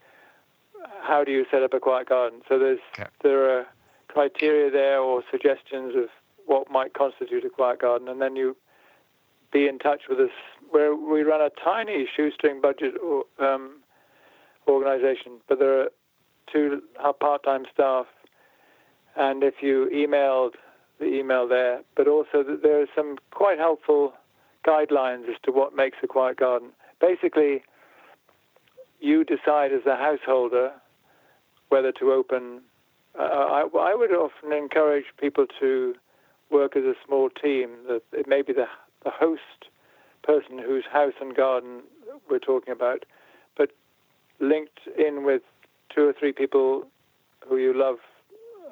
"How 1.02 1.24
do 1.24 1.32
you 1.32 1.46
set 1.50 1.64
up 1.64 1.74
a 1.74 1.80
quiet 1.80 2.10
garden?" 2.10 2.42
So 2.48 2.60
there's 2.60 2.80
okay. 2.94 3.10
there 3.24 3.58
are 3.58 3.66
criteria 4.08 4.70
there 4.72 5.00
or 5.00 5.24
suggestions 5.32 5.96
of 5.96 6.10
what 6.46 6.70
might 6.70 6.94
constitute 6.94 7.44
a 7.44 7.50
quiet 7.50 7.80
garden, 7.80 8.08
and 8.08 8.22
then 8.22 8.36
you 8.36 8.56
be 9.52 9.68
in 9.68 9.80
touch 9.80 10.04
with 10.10 10.20
us. 10.20 10.32
Where 10.70 10.96
we 10.96 11.24
run 11.24 11.42
a 11.42 11.50
tiny 11.64 12.08
shoestring 12.16 12.60
budget 12.62 12.96
um, 13.40 13.78
organization, 14.68 15.40
but 15.48 15.60
there 15.60 15.82
are 15.82 15.90
two 16.52 16.82
part-time 17.20 17.66
staff, 17.74 18.06
and 19.15 19.43
if 19.43 19.56
you 19.62 19.89
emailed 19.93 20.54
the 20.99 21.06
email 21.06 21.47
there, 21.47 21.82
but 21.95 22.08
also 22.08 22.43
that 22.43 22.62
there 22.63 22.82
are 22.82 22.88
some 22.95 23.17
quite 23.32 23.58
helpful 23.58 24.13
guidelines 24.65 25.30
as 25.30 25.36
to 25.43 25.51
what 25.51 25.75
makes 25.75 25.97
a 26.04 26.08
quiet 26.08 26.38
garden. 26.38 26.69
Basically, 26.99 27.63
you 28.99 29.23
decide 29.23 29.71
as 29.71 29.86
a 29.86 29.95
householder 29.95 30.71
whether 31.69 31.91
to 31.93 32.12
open. 32.12 32.62
Uh, 33.17 33.23
I, 33.23 33.62
I, 33.78 33.95
would 33.95 34.12
often 34.12 34.51
encourage 34.54 35.06
people 35.19 35.45
to 35.60 35.95
work 36.49 36.75
as 36.75 36.84
a 36.84 36.93
small 37.06 37.30
team. 37.30 37.71
That 37.88 38.01
it 38.12 38.28
may 38.28 38.41
be 38.41 38.54
the 38.54 38.67
the 39.04 39.12
host 39.12 39.69
person 40.23 40.58
whose 40.58 40.86
house 40.91 41.13
and 41.21 41.36
garden 41.36 41.82
we're 42.30 42.39
talking 42.39 42.71
about, 42.71 43.06
but 43.56 43.71
linked 44.39 44.80
in 44.97 45.23
with 45.23 45.43
two 45.93 46.08
or 46.08 46.13
three 46.13 46.32
people 46.32 46.88
who 47.47 47.58
you 47.58 47.73
love 47.73 47.97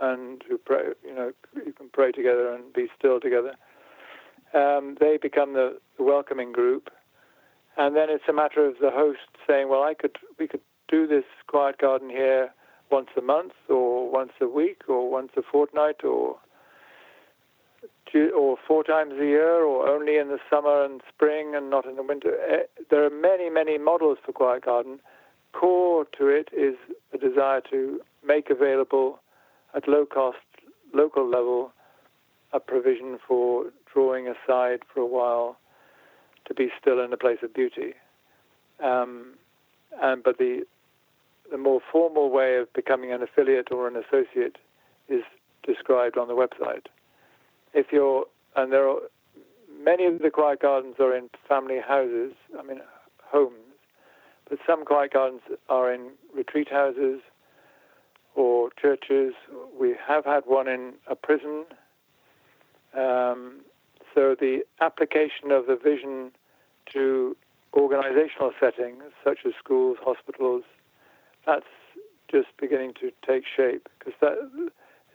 and 0.01 0.43
who 0.47 0.58
pray. 0.58 0.84
You 1.06 1.15
know, 1.15 1.32
you 1.56 1.73
can 1.73 1.89
pray 1.89 2.12
together 2.12 2.53
and 2.53 2.71
be 2.73 2.88
still 2.97 3.19
together 3.19 3.56
um, 4.53 4.97
they 4.99 5.17
become 5.17 5.53
the, 5.53 5.79
welcoming 5.99 6.51
group, 6.51 6.89
and 7.77 7.95
then 7.95 8.10
it's 8.10 8.23
a 8.27 8.34
matter 8.34 8.65
of 8.65 8.75
the 8.82 8.91
host 8.91 9.19
saying, 9.47 9.69
"Well, 9.69 9.84
I 9.84 9.93
could, 9.93 10.17
we 10.38 10.47
could 10.47 10.62
do 10.88 11.08
this 11.08 11.23
quiet 11.47 11.77
garden 11.77 12.10
here 12.10 12.51
once 12.91 13.10
a 13.17 13.21
month, 13.21 13.53
or 13.69 14.10
once 14.10 14.34
a 14.41 14.47
week, 14.47 14.82
or 14.88 15.10
once 15.10 15.32
a 15.38 15.41
fortnight, 15.43 16.03
or 16.03 16.38
or 18.36 18.58
four 18.67 18.84
times 18.84 19.13
a 19.13 19.25
year, 19.25 19.63
or 19.63 19.88
only 19.88 20.17
in 20.17 20.27
the 20.27 20.39
summer 20.49 20.84
and 20.84 21.01
spring 21.08 21.56
and 21.56 21.69
not 21.69 21.86
in 21.86 21.95
the 21.95 22.03
winter." 22.03 22.38
Eh, 22.49 22.63
there 22.89 23.06
are 23.06 23.10
many, 23.10 23.49
many 23.49 23.77
models 23.77 24.17
for 24.25 24.34
quiet 24.34 24.65
garden. 24.65 24.99
Core 25.53 26.06
to 26.17 26.27
it 26.27 26.49
is 26.51 26.75
the 27.12 27.17
desire 27.17 27.62
to 27.69 28.01
make 28.25 28.49
available 28.49 29.19
at 29.76 29.88
low 29.88 30.06
cost, 30.06 30.38
local 30.94 31.28
level, 31.28 31.72
a 32.52 32.60
provision 32.60 33.18
for 33.28 33.66
drawing 33.92 34.28
aside 34.28 34.80
for 34.94 35.02
a 35.02 35.06
while 35.06 35.58
to 36.46 36.54
be 36.54 36.70
still 36.80 37.04
in 37.04 37.12
a 37.14 37.18
place 37.18 37.40
of 37.42 37.54
beauty. 37.54 37.94
Um, 38.84 39.34
and 40.02 40.24
but 40.24 40.38
the 40.38 40.66
the 41.52 41.58
more 41.58 41.82
formal 41.92 42.32
way 42.32 42.58
of 42.58 42.72
becoming 42.74 43.12
an 43.12 43.22
affiliate 43.22 43.72
or 43.72 43.88
an 43.88 43.96
associate 43.96 44.58
is 45.10 45.24
described 45.66 46.18
on 46.18 46.28
the 46.28 46.34
website. 46.34 46.86
If 47.74 47.88
you're 47.92 48.26
and 48.56 48.72
there 48.72 48.88
are 48.88 49.00
many 49.84 50.06
of 50.06 50.20
the 50.20 50.30
quiet 50.30 50.62
gardens 50.62 50.96
are 51.00 51.16
in 51.16 51.30
family 51.48 51.80
houses, 51.86 52.34
I 52.58 52.64
mean 52.64 52.82
homes, 53.24 53.56
But 54.50 54.60
some 54.66 54.86
quiet 54.86 55.14
gardens 55.14 55.42
are 55.70 55.92
in 55.92 56.12
retreat 56.36 56.70
houses 56.70 57.22
or 58.36 58.69
churches. 58.82 59.34
We 59.80 59.96
have 60.08 60.26
had 60.26 60.43
one 60.46 60.67
in 60.67 60.93
a 61.08 61.15
prison. 61.15 61.65
Um, 62.93 63.62
so 64.13 64.36
the 64.39 64.63
application 64.82 65.52
of 65.52 65.65
the 65.67 65.76
vision 65.76 66.32
to 66.91 67.36
organizational 67.74 68.52
settings 68.60 69.04
such 69.24 69.39
as 69.46 69.54
schools, 69.58 69.98
hospitals, 70.04 70.63
that's 71.46 71.65
just 72.30 72.48
beginning 72.60 72.93
to 73.00 73.12
take 73.26 73.43
shape 73.46 73.89
because 74.00 74.13
that 74.22 74.38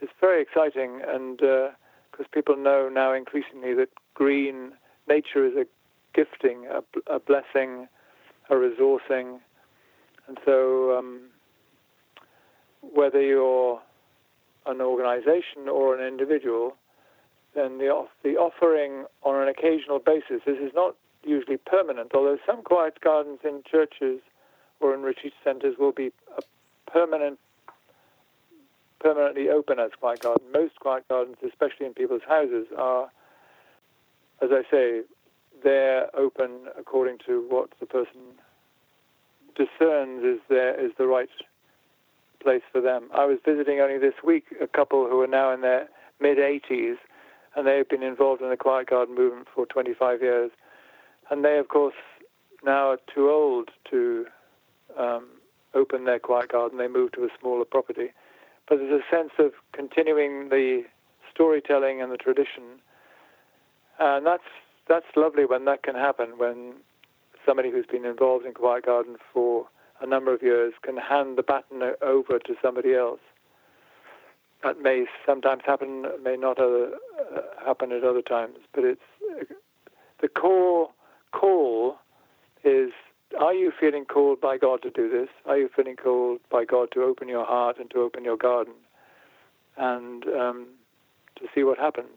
is 0.01 0.09
very 0.21 0.43
exciting 0.43 1.01
and 1.07 1.39
because 1.39 2.27
uh, 2.27 2.35
people 2.35 2.57
know 2.57 2.89
now 2.89 3.13
increasingly 3.13 3.75
that 3.75 3.89
green 4.15 4.73
nature 5.09 5.47
is 5.47 5.55
a 5.57 5.67
gifting, 6.15 6.67
a, 6.67 6.83
a 7.13 7.19
blessing, 7.19 7.89
a 8.51 8.55
resourcing, 8.55 9.39
and 10.27 10.39
so 10.45 10.97
um, 10.99 11.21
whether 12.83 13.21
you're 13.21 13.81
an 14.67 14.81
organization 14.81 15.69
or 15.71 15.97
an 15.97 16.07
individual, 16.07 16.77
then 17.55 17.79
the, 17.79 18.07
the 18.23 18.37
offering 18.37 19.05
on 19.23 19.43
an 19.43 19.49
occasional 19.49 19.99
basis, 19.99 20.43
this 20.47 20.59
is 20.59 20.73
not 20.75 20.95
usually 21.25 21.57
permanent, 21.57 22.13
although 22.15 22.39
some 22.47 22.63
quiet 22.63 23.01
gardens 23.01 23.41
in 23.45 23.63
churches 23.69 24.21
or 24.81 24.95
in 24.95 25.03
retreat 25.03 25.33
centers 25.43 25.77
will 25.79 25.93
be 25.93 26.13
permanent, 26.87 27.39
permanently 29.01 29.49
open 29.49 29.79
as 29.79 29.91
quiet 29.99 30.21
gardens. 30.21 30.49
Most 30.53 30.79
quiet 30.81 31.07
gardens, 31.09 31.37
especially 31.47 31.87
in 31.87 31.95
people's 31.95 32.23
houses, 32.29 32.67
are, 32.77 33.11
as 34.41 34.51
I 34.53 34.63
say, 34.71 35.03
they're 35.63 36.15
open 36.17 36.51
according 36.79 37.19
to 37.27 37.45
what 37.49 37.71
the 37.81 37.87
person 37.87 38.21
discerns 39.57 40.23
is 40.25 40.39
there 40.49 40.79
is 40.79 40.93
the 40.99 41.07
right 41.07 41.29
place 42.43 42.63
for 42.73 42.81
them. 42.81 43.09
I 43.15 43.25
was 43.25 43.39
visiting 43.45 43.81
only 43.81 43.99
this 43.99 44.15
week 44.25 44.45
a 44.61 44.67
couple 44.67 45.09
who 45.09 45.21
are 45.21 45.27
now 45.27 45.53
in 45.53 45.61
their 45.61 45.89
mid 46.21 46.39
80s, 46.39 46.97
and 47.57 47.67
they 47.67 47.77
have 47.77 47.89
been 47.89 48.03
involved 48.03 48.43
in 48.43 48.51
the 48.51 48.57
quiet 48.57 48.91
garden 48.91 49.15
movement 49.15 49.49
for 49.55 49.67
25 49.67 50.23
years. 50.23 50.51
And 51.31 51.45
they, 51.45 51.59
of 51.59 51.69
course, 51.69 51.95
now 52.65 52.91
are 52.91 52.99
too 53.15 53.31
old 53.31 53.71
to 53.91 54.27
um, 54.99 55.27
open 55.75 56.05
their 56.05 56.19
quiet 56.19 56.53
garden. 56.53 56.79
They 56.79 56.89
moved 56.89 57.15
to 57.15 57.25
a 57.25 57.29
smaller 57.41 57.65
property. 57.65 58.09
But 58.69 58.79
there's 58.79 59.01
a 59.01 59.15
sense 59.15 59.33
of 59.39 59.53
continuing 59.73 60.49
the 60.51 60.85
storytelling 61.33 62.03
and 62.03 62.13
the 62.13 62.17
tradition. 62.17 62.81
And 63.99 64.27
that's 64.27 64.43
that's 64.89 65.07
lovely 65.17 65.45
when 65.45 65.65
that 65.67 65.83
can 65.83 65.95
happen, 65.95 66.39
when 66.39 66.75
somebody 67.45 67.71
who's 67.71 67.87
been 67.87 68.05
involved 68.05 68.47
in 68.47 68.55
Quiet 68.55 68.87
Garden 68.87 69.17
for 69.33 69.67
a 70.01 70.07
number 70.07 70.33
of 70.33 70.43
years 70.43 70.75
can 70.83 70.97
hand 70.97 71.39
the 71.39 71.43
baton 71.43 71.95
over 72.03 72.39
to 72.39 72.55
somebody 72.63 72.95
else. 72.95 73.21
That 74.63 74.81
may 74.81 75.07
sometimes 75.25 75.63
happen, 75.65 76.07
may 76.23 76.37
not 76.37 76.59
other, 76.59 76.93
uh, 77.35 77.41
happen 77.65 77.93
at 77.93 78.03
other 78.03 78.23
times, 78.23 78.59
but 78.75 78.85
it's 78.85 79.01
the 80.21 80.29
core 80.29 80.91
call 81.33 81.99
is 82.65 82.91
are 83.39 83.53
you 83.53 83.73
feeling 83.79 84.05
called 84.05 84.41
by 84.41 84.57
God 84.57 84.83
to 84.83 84.91
do 84.91 85.09
this? 85.09 85.29
Are 85.45 85.59
you 85.59 85.69
feeling 85.75 85.97
called 85.97 86.41
by 86.51 86.65
God 86.65 86.89
to 86.93 87.03
open 87.03 87.29
your 87.29 87.45
heart 87.45 87.79
and 87.79 87.91
to 87.91 87.99
open 88.01 88.25
your 88.25 88.39
garden 88.39 88.73
and 89.77 90.25
um, 90.27 90.67
to 91.37 91.47
see 91.55 91.63
what 91.63 91.79
happens? 91.79 92.09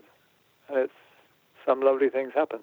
And 0.69 0.77
it's 0.79 0.93
some 1.65 1.81
lovely 1.81 2.09
things 2.09 2.31
happen. 2.33 2.61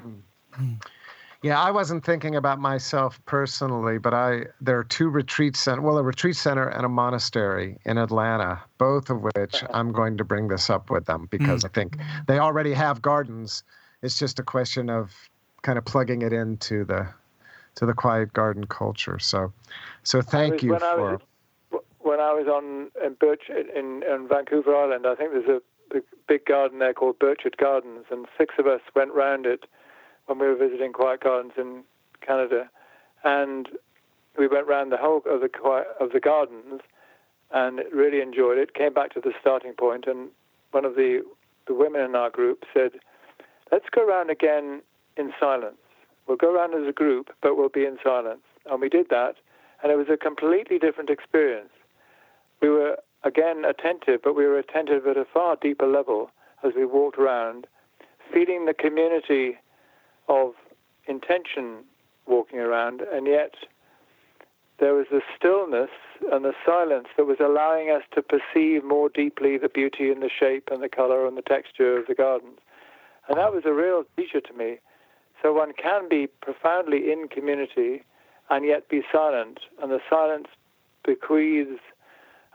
Mm-hmm. 0.00 0.74
Yeah, 1.42 1.60
I 1.60 1.70
wasn't 1.70 2.04
thinking 2.04 2.34
about 2.34 2.58
myself 2.58 3.20
personally, 3.24 3.98
but 3.98 4.12
I 4.12 4.46
there 4.60 4.78
are 4.78 4.84
two 4.84 5.08
retreat 5.08 5.54
center, 5.54 5.80
well, 5.80 5.98
a 5.98 6.02
retreat 6.02 6.34
center 6.34 6.68
and 6.68 6.84
a 6.84 6.88
monastery 6.88 7.78
in 7.84 7.96
Atlanta, 7.96 8.60
both 8.76 9.08
of 9.08 9.22
which 9.22 9.62
I'm 9.70 9.92
going 9.92 10.16
to 10.16 10.24
bring 10.24 10.48
this 10.48 10.68
up 10.68 10.90
with 10.90 11.06
them 11.06 11.28
because 11.30 11.62
mm. 11.62 11.66
I 11.66 11.68
think 11.68 11.96
they 12.26 12.40
already 12.40 12.74
have 12.74 13.02
gardens. 13.02 13.62
It's 14.02 14.18
just 14.18 14.40
a 14.40 14.42
question 14.42 14.90
of 14.90 15.12
kind 15.62 15.78
of 15.78 15.84
plugging 15.84 16.22
it 16.22 16.32
into 16.32 16.84
the 16.84 17.06
to 17.76 17.86
the 17.86 17.94
quiet 17.94 18.32
garden 18.32 18.66
culture. 18.66 19.20
So, 19.20 19.52
so 20.02 20.20
thank 20.20 20.64
you 20.64 20.76
for. 20.76 21.20
when 22.00 22.18
I 22.18 22.32
was 22.32 22.48
on 22.48 22.90
in 23.04 23.14
Birch 23.14 23.42
in, 23.48 24.02
in 24.02 24.26
Vancouver 24.28 24.74
Island, 24.74 25.06
I 25.06 25.14
think 25.14 25.30
there's 25.32 25.48
a 25.48 25.60
big, 25.94 26.02
big 26.26 26.46
garden 26.46 26.80
there 26.80 26.94
called 26.94 27.20
Butchart 27.20 27.56
Gardens, 27.58 28.06
and 28.10 28.26
six 28.36 28.56
of 28.58 28.66
us 28.66 28.80
went 28.96 29.12
round 29.14 29.46
it 29.46 29.66
when 30.28 30.38
we 30.38 30.46
were 30.46 30.54
visiting 30.54 30.92
quiet 30.92 31.20
gardens 31.20 31.52
in 31.56 31.82
Canada, 32.20 32.68
and 33.24 33.68
we 34.36 34.46
went 34.46 34.66
round 34.66 34.92
the 34.92 34.98
whole 34.98 35.22
of 35.26 35.40
the 35.40 35.50
of 35.98 36.12
the 36.12 36.20
gardens, 36.20 36.82
and 37.50 37.80
really 37.92 38.20
enjoyed 38.20 38.58
it. 38.58 38.74
Came 38.74 38.92
back 38.92 39.12
to 39.14 39.20
the 39.20 39.32
starting 39.40 39.72
point, 39.72 40.06
and 40.06 40.28
one 40.70 40.84
of 40.84 40.94
the 40.94 41.22
the 41.66 41.74
women 41.74 42.02
in 42.02 42.14
our 42.14 42.30
group 42.30 42.64
said, 42.74 42.92
"Let's 43.72 43.88
go 43.90 44.06
around 44.06 44.30
again 44.30 44.82
in 45.16 45.32
silence. 45.40 45.78
We'll 46.26 46.36
go 46.36 46.54
around 46.54 46.74
as 46.74 46.86
a 46.86 46.92
group, 46.92 47.30
but 47.40 47.56
we'll 47.56 47.70
be 47.70 47.86
in 47.86 47.98
silence." 48.02 48.44
And 48.66 48.80
we 48.82 48.90
did 48.90 49.08
that, 49.08 49.36
and 49.82 49.90
it 49.90 49.96
was 49.96 50.10
a 50.10 50.18
completely 50.18 50.78
different 50.78 51.08
experience. 51.08 51.72
We 52.60 52.68
were 52.68 52.98
again 53.24 53.64
attentive, 53.64 54.20
but 54.22 54.34
we 54.34 54.46
were 54.46 54.58
attentive 54.58 55.06
at 55.06 55.16
a 55.16 55.24
far 55.24 55.56
deeper 55.56 55.86
level 55.86 56.30
as 56.62 56.74
we 56.74 56.84
walked 56.84 57.18
around, 57.18 57.66
feeling 58.30 58.66
the 58.66 58.74
community 58.74 59.58
of 60.28 60.52
intention 61.06 61.84
walking 62.26 62.58
around, 62.58 63.00
and 63.00 63.26
yet 63.26 63.54
there 64.78 64.94
was 64.94 65.06
the 65.10 65.22
stillness 65.36 65.90
and 66.30 66.44
the 66.44 66.52
silence 66.64 67.08
that 67.16 67.26
was 67.26 67.38
allowing 67.40 67.90
us 67.90 68.02
to 68.14 68.22
perceive 68.22 68.84
more 68.84 69.08
deeply 69.08 69.58
the 69.58 69.68
beauty 69.68 70.10
and 70.10 70.22
the 70.22 70.30
shape 70.30 70.68
and 70.70 70.82
the 70.82 70.88
color 70.88 71.26
and 71.26 71.36
the 71.36 71.42
texture 71.42 71.98
of 71.98 72.06
the 72.06 72.14
gardens. 72.14 72.58
And 73.28 73.38
that 73.38 73.52
was 73.52 73.64
a 73.66 73.72
real 73.72 74.04
teacher 74.16 74.40
to 74.40 74.52
me. 74.54 74.78
So 75.42 75.52
one 75.52 75.72
can 75.72 76.08
be 76.08 76.26
profoundly 76.26 77.12
in 77.12 77.28
community 77.28 78.04
and 78.50 78.64
yet 78.64 78.88
be 78.88 79.02
silent, 79.12 79.60
and 79.82 79.90
the 79.90 80.00
silence 80.08 80.46
bequeaths 81.04 81.80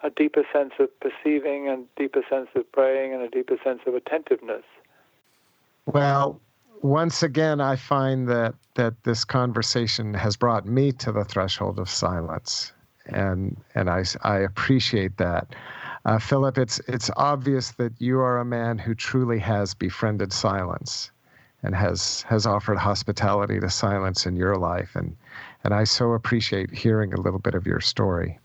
a 0.01 0.09
deeper 0.09 0.43
sense 0.51 0.73
of 0.79 0.89
perceiving 0.99 1.69
and 1.69 1.85
deeper 1.95 2.21
sense 2.29 2.49
of 2.55 2.69
praying 2.71 3.13
and 3.13 3.21
a 3.21 3.29
deeper 3.29 3.55
sense 3.63 3.79
of 3.87 3.95
attentiveness. 3.95 4.63
Well, 5.85 6.41
once 6.83 7.23
again, 7.23 7.61
I 7.61 7.77
find 7.77 8.27
that 8.27 8.53
that 8.75 8.93
this 9.03 9.23
conversation 9.23 10.13
has 10.13 10.35
brought 10.35 10.65
me 10.65 10.91
to 10.91 11.11
the 11.11 11.23
threshold 11.23 11.79
of 11.79 11.89
silence, 11.89 12.73
and 13.05 13.57
and 13.73 13.89
I 13.89 14.03
I 14.21 14.39
appreciate 14.39 15.17
that. 15.17 15.55
Uh, 16.05 16.19
Philip, 16.19 16.57
it's 16.57 16.79
it's 16.87 17.09
obvious 17.15 17.71
that 17.71 17.93
you 17.99 18.19
are 18.19 18.37
a 18.37 18.45
man 18.45 18.77
who 18.77 18.93
truly 18.93 19.39
has 19.39 19.73
befriended 19.73 20.33
silence, 20.33 21.09
and 21.63 21.73
has 21.73 22.23
has 22.23 22.45
offered 22.45 22.77
hospitality 22.77 23.61
to 23.61 23.69
silence 23.69 24.25
in 24.25 24.35
your 24.35 24.57
life, 24.57 24.95
and 24.95 25.15
and 25.63 25.73
I 25.73 25.85
so 25.85 26.11
appreciate 26.11 26.69
hearing 26.71 27.13
a 27.13 27.21
little 27.21 27.39
bit 27.39 27.55
of 27.55 27.65
your 27.65 27.79
story. 27.79 28.39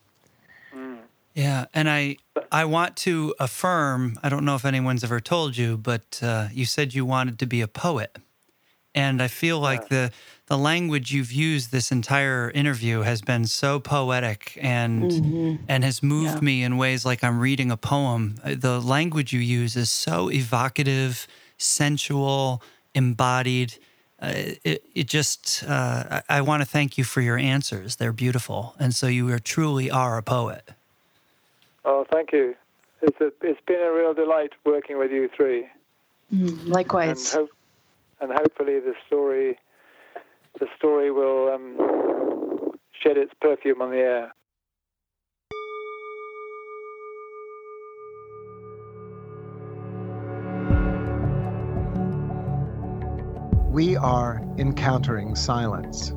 Yeah, 1.35 1.67
and 1.75 1.89
I 1.89 2.17
I 2.51 2.65
want 2.65 2.97
to 2.99 3.35
affirm. 3.39 4.17
I 4.23 4.29
don't 4.29 4.45
know 4.45 4.55
if 4.55 4.65
anyone's 4.65 5.05
ever 5.05 5.21
told 5.21 5.57
you, 5.57 5.77
but 5.77 6.21
uh, 6.23 6.49
you 6.53 6.65
said 6.65 6.95
you 6.95 7.05
wanted 7.05 7.39
to 7.41 7.47
be 7.47 7.61
a 7.61 7.69
poet, 7.69 8.19
and 8.99 9.23
I 9.23 9.29
feel 9.29 9.61
like 9.61 9.83
yeah. 9.83 9.89
the 9.89 10.13
the 10.47 10.59
language 10.59 11.13
you've 11.13 11.31
used 11.31 11.71
this 11.71 11.93
entire 11.93 12.51
interview 12.51 13.01
has 13.01 13.21
been 13.21 13.45
so 13.45 13.79
poetic 13.79 14.59
and 14.61 15.11
mm-hmm. 15.11 15.65
and 15.69 15.85
has 15.85 16.03
moved 16.03 16.37
yeah. 16.37 16.41
me 16.41 16.63
in 16.63 16.79
ways 16.79 17.05
like 17.05 17.23
I'm 17.23 17.39
reading 17.39 17.71
a 17.71 17.77
poem. 17.77 18.41
Uh, 18.43 18.55
the 18.57 18.81
language 18.81 19.33
you 19.33 19.41
use 19.41 19.77
is 19.77 19.91
so 19.91 20.31
evocative, 20.31 21.27
sensual, 21.59 22.63
embodied. 22.95 23.75
Uh, 24.21 24.33
it, 24.65 24.83
it 24.95 25.07
just 25.07 25.65
uh, 25.69 26.23
I, 26.29 26.39
I 26.39 26.41
want 26.41 26.63
to 26.63 26.67
thank 26.67 26.99
you 26.99 27.05
for 27.05 27.21
your 27.21 27.39
answers. 27.39 27.97
They're 27.97 28.13
beautiful, 28.13 28.75
and 28.79 28.95
so 28.95 29.07
you 29.07 29.31
are 29.33 29.39
truly 29.39 29.91
are 29.91 30.17
a 30.19 30.23
poet. 30.23 30.71
Oh, 31.85 32.05
thank 32.11 32.33
you. 32.33 32.57
It's 33.01 33.21
a, 33.21 33.31
it's 33.43 33.61
been 33.67 33.81
a 33.81 33.93
real 33.93 34.13
delight 34.15 34.53
working 34.65 34.99
with 34.99 35.13
you 35.13 35.29
three. 35.37 35.69
Mm, 36.35 36.69
likewise. 36.69 37.35
And, 37.35 37.49
and, 38.21 38.33
hopefully 38.33 38.81
the 38.81 38.95
story 39.07 39.59
the 40.59 40.67
story 40.77 41.11
will 41.11 41.53
um, 41.53 41.77
shed 43.03 43.17
its 43.17 43.33
perfume 43.41 43.83
on 43.83 43.91
the 43.91 43.99
air. 43.99 44.33
We 53.71 53.97
are 53.97 54.43
encountering 54.59 55.35
silence. 55.37 56.13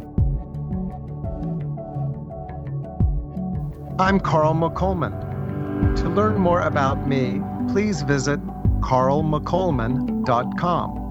I'm 3.99 4.19
Carl 4.19 4.55
McColman. 4.55 5.95
To 5.97 6.09
learn 6.09 6.39
more 6.39 6.61
about 6.61 7.07
me, 7.07 7.39
please 7.71 8.01
visit 8.01 8.43
carlmccolman.com. 8.79 11.10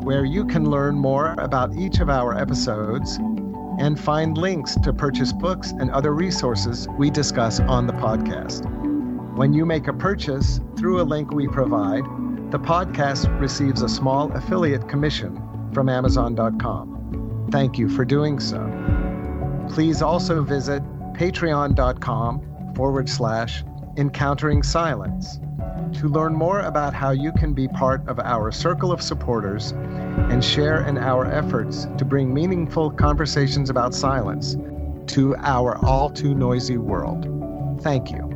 where 0.03 0.25
you 0.25 0.45
can 0.45 0.67
learn 0.69 0.95
more 0.95 1.35
about 1.37 1.75
each 1.75 1.99
of 1.99 2.09
our 2.09 2.35
episodes 2.37 3.19
and 3.79 3.97
find 3.99 4.35
links 4.37 4.75
to 4.77 4.91
purchase 4.91 5.31
books 5.31 5.71
and 5.71 5.91
other 5.91 6.13
resources 6.13 6.87
we 6.97 7.11
discuss 7.11 7.59
on 7.61 7.87
the 7.87 7.93
podcast. 7.93 8.78
When 9.39 9.53
you 9.53 9.65
make 9.65 9.87
a 9.87 9.93
purchase 9.93 10.59
through 10.75 10.99
a 10.99 11.03
link 11.03 11.31
we 11.31 11.47
provide, 11.47 12.03
the 12.51 12.59
podcast 12.59 13.39
receives 13.39 13.81
a 13.81 13.87
small 13.87 14.29
affiliate 14.33 14.89
commission 14.89 15.41
from 15.73 15.87
Amazon.com. 15.87 17.47
Thank 17.49 17.77
you 17.77 17.87
for 17.87 18.03
doing 18.03 18.41
so. 18.41 18.59
Please 19.69 20.01
also 20.01 20.43
visit 20.43 20.83
patreon.com 21.13 22.73
forward 22.75 23.07
slash 23.07 23.63
encountering 23.95 24.61
silence 24.61 25.39
to 25.93 26.09
learn 26.09 26.33
more 26.33 26.59
about 26.59 26.93
how 26.93 27.11
you 27.11 27.31
can 27.31 27.53
be 27.53 27.69
part 27.69 28.05
of 28.09 28.19
our 28.19 28.51
circle 28.51 28.91
of 28.91 29.01
supporters 29.01 29.71
and 29.71 30.43
share 30.43 30.85
in 30.85 30.97
our 30.97 31.25
efforts 31.25 31.87
to 31.97 32.03
bring 32.03 32.33
meaningful 32.33 32.91
conversations 32.91 33.69
about 33.69 33.93
silence 33.93 34.57
to 35.07 35.33
our 35.37 35.77
all 35.85 36.09
too 36.09 36.35
noisy 36.35 36.77
world. 36.77 37.25
Thank 37.81 38.11
you. 38.11 38.28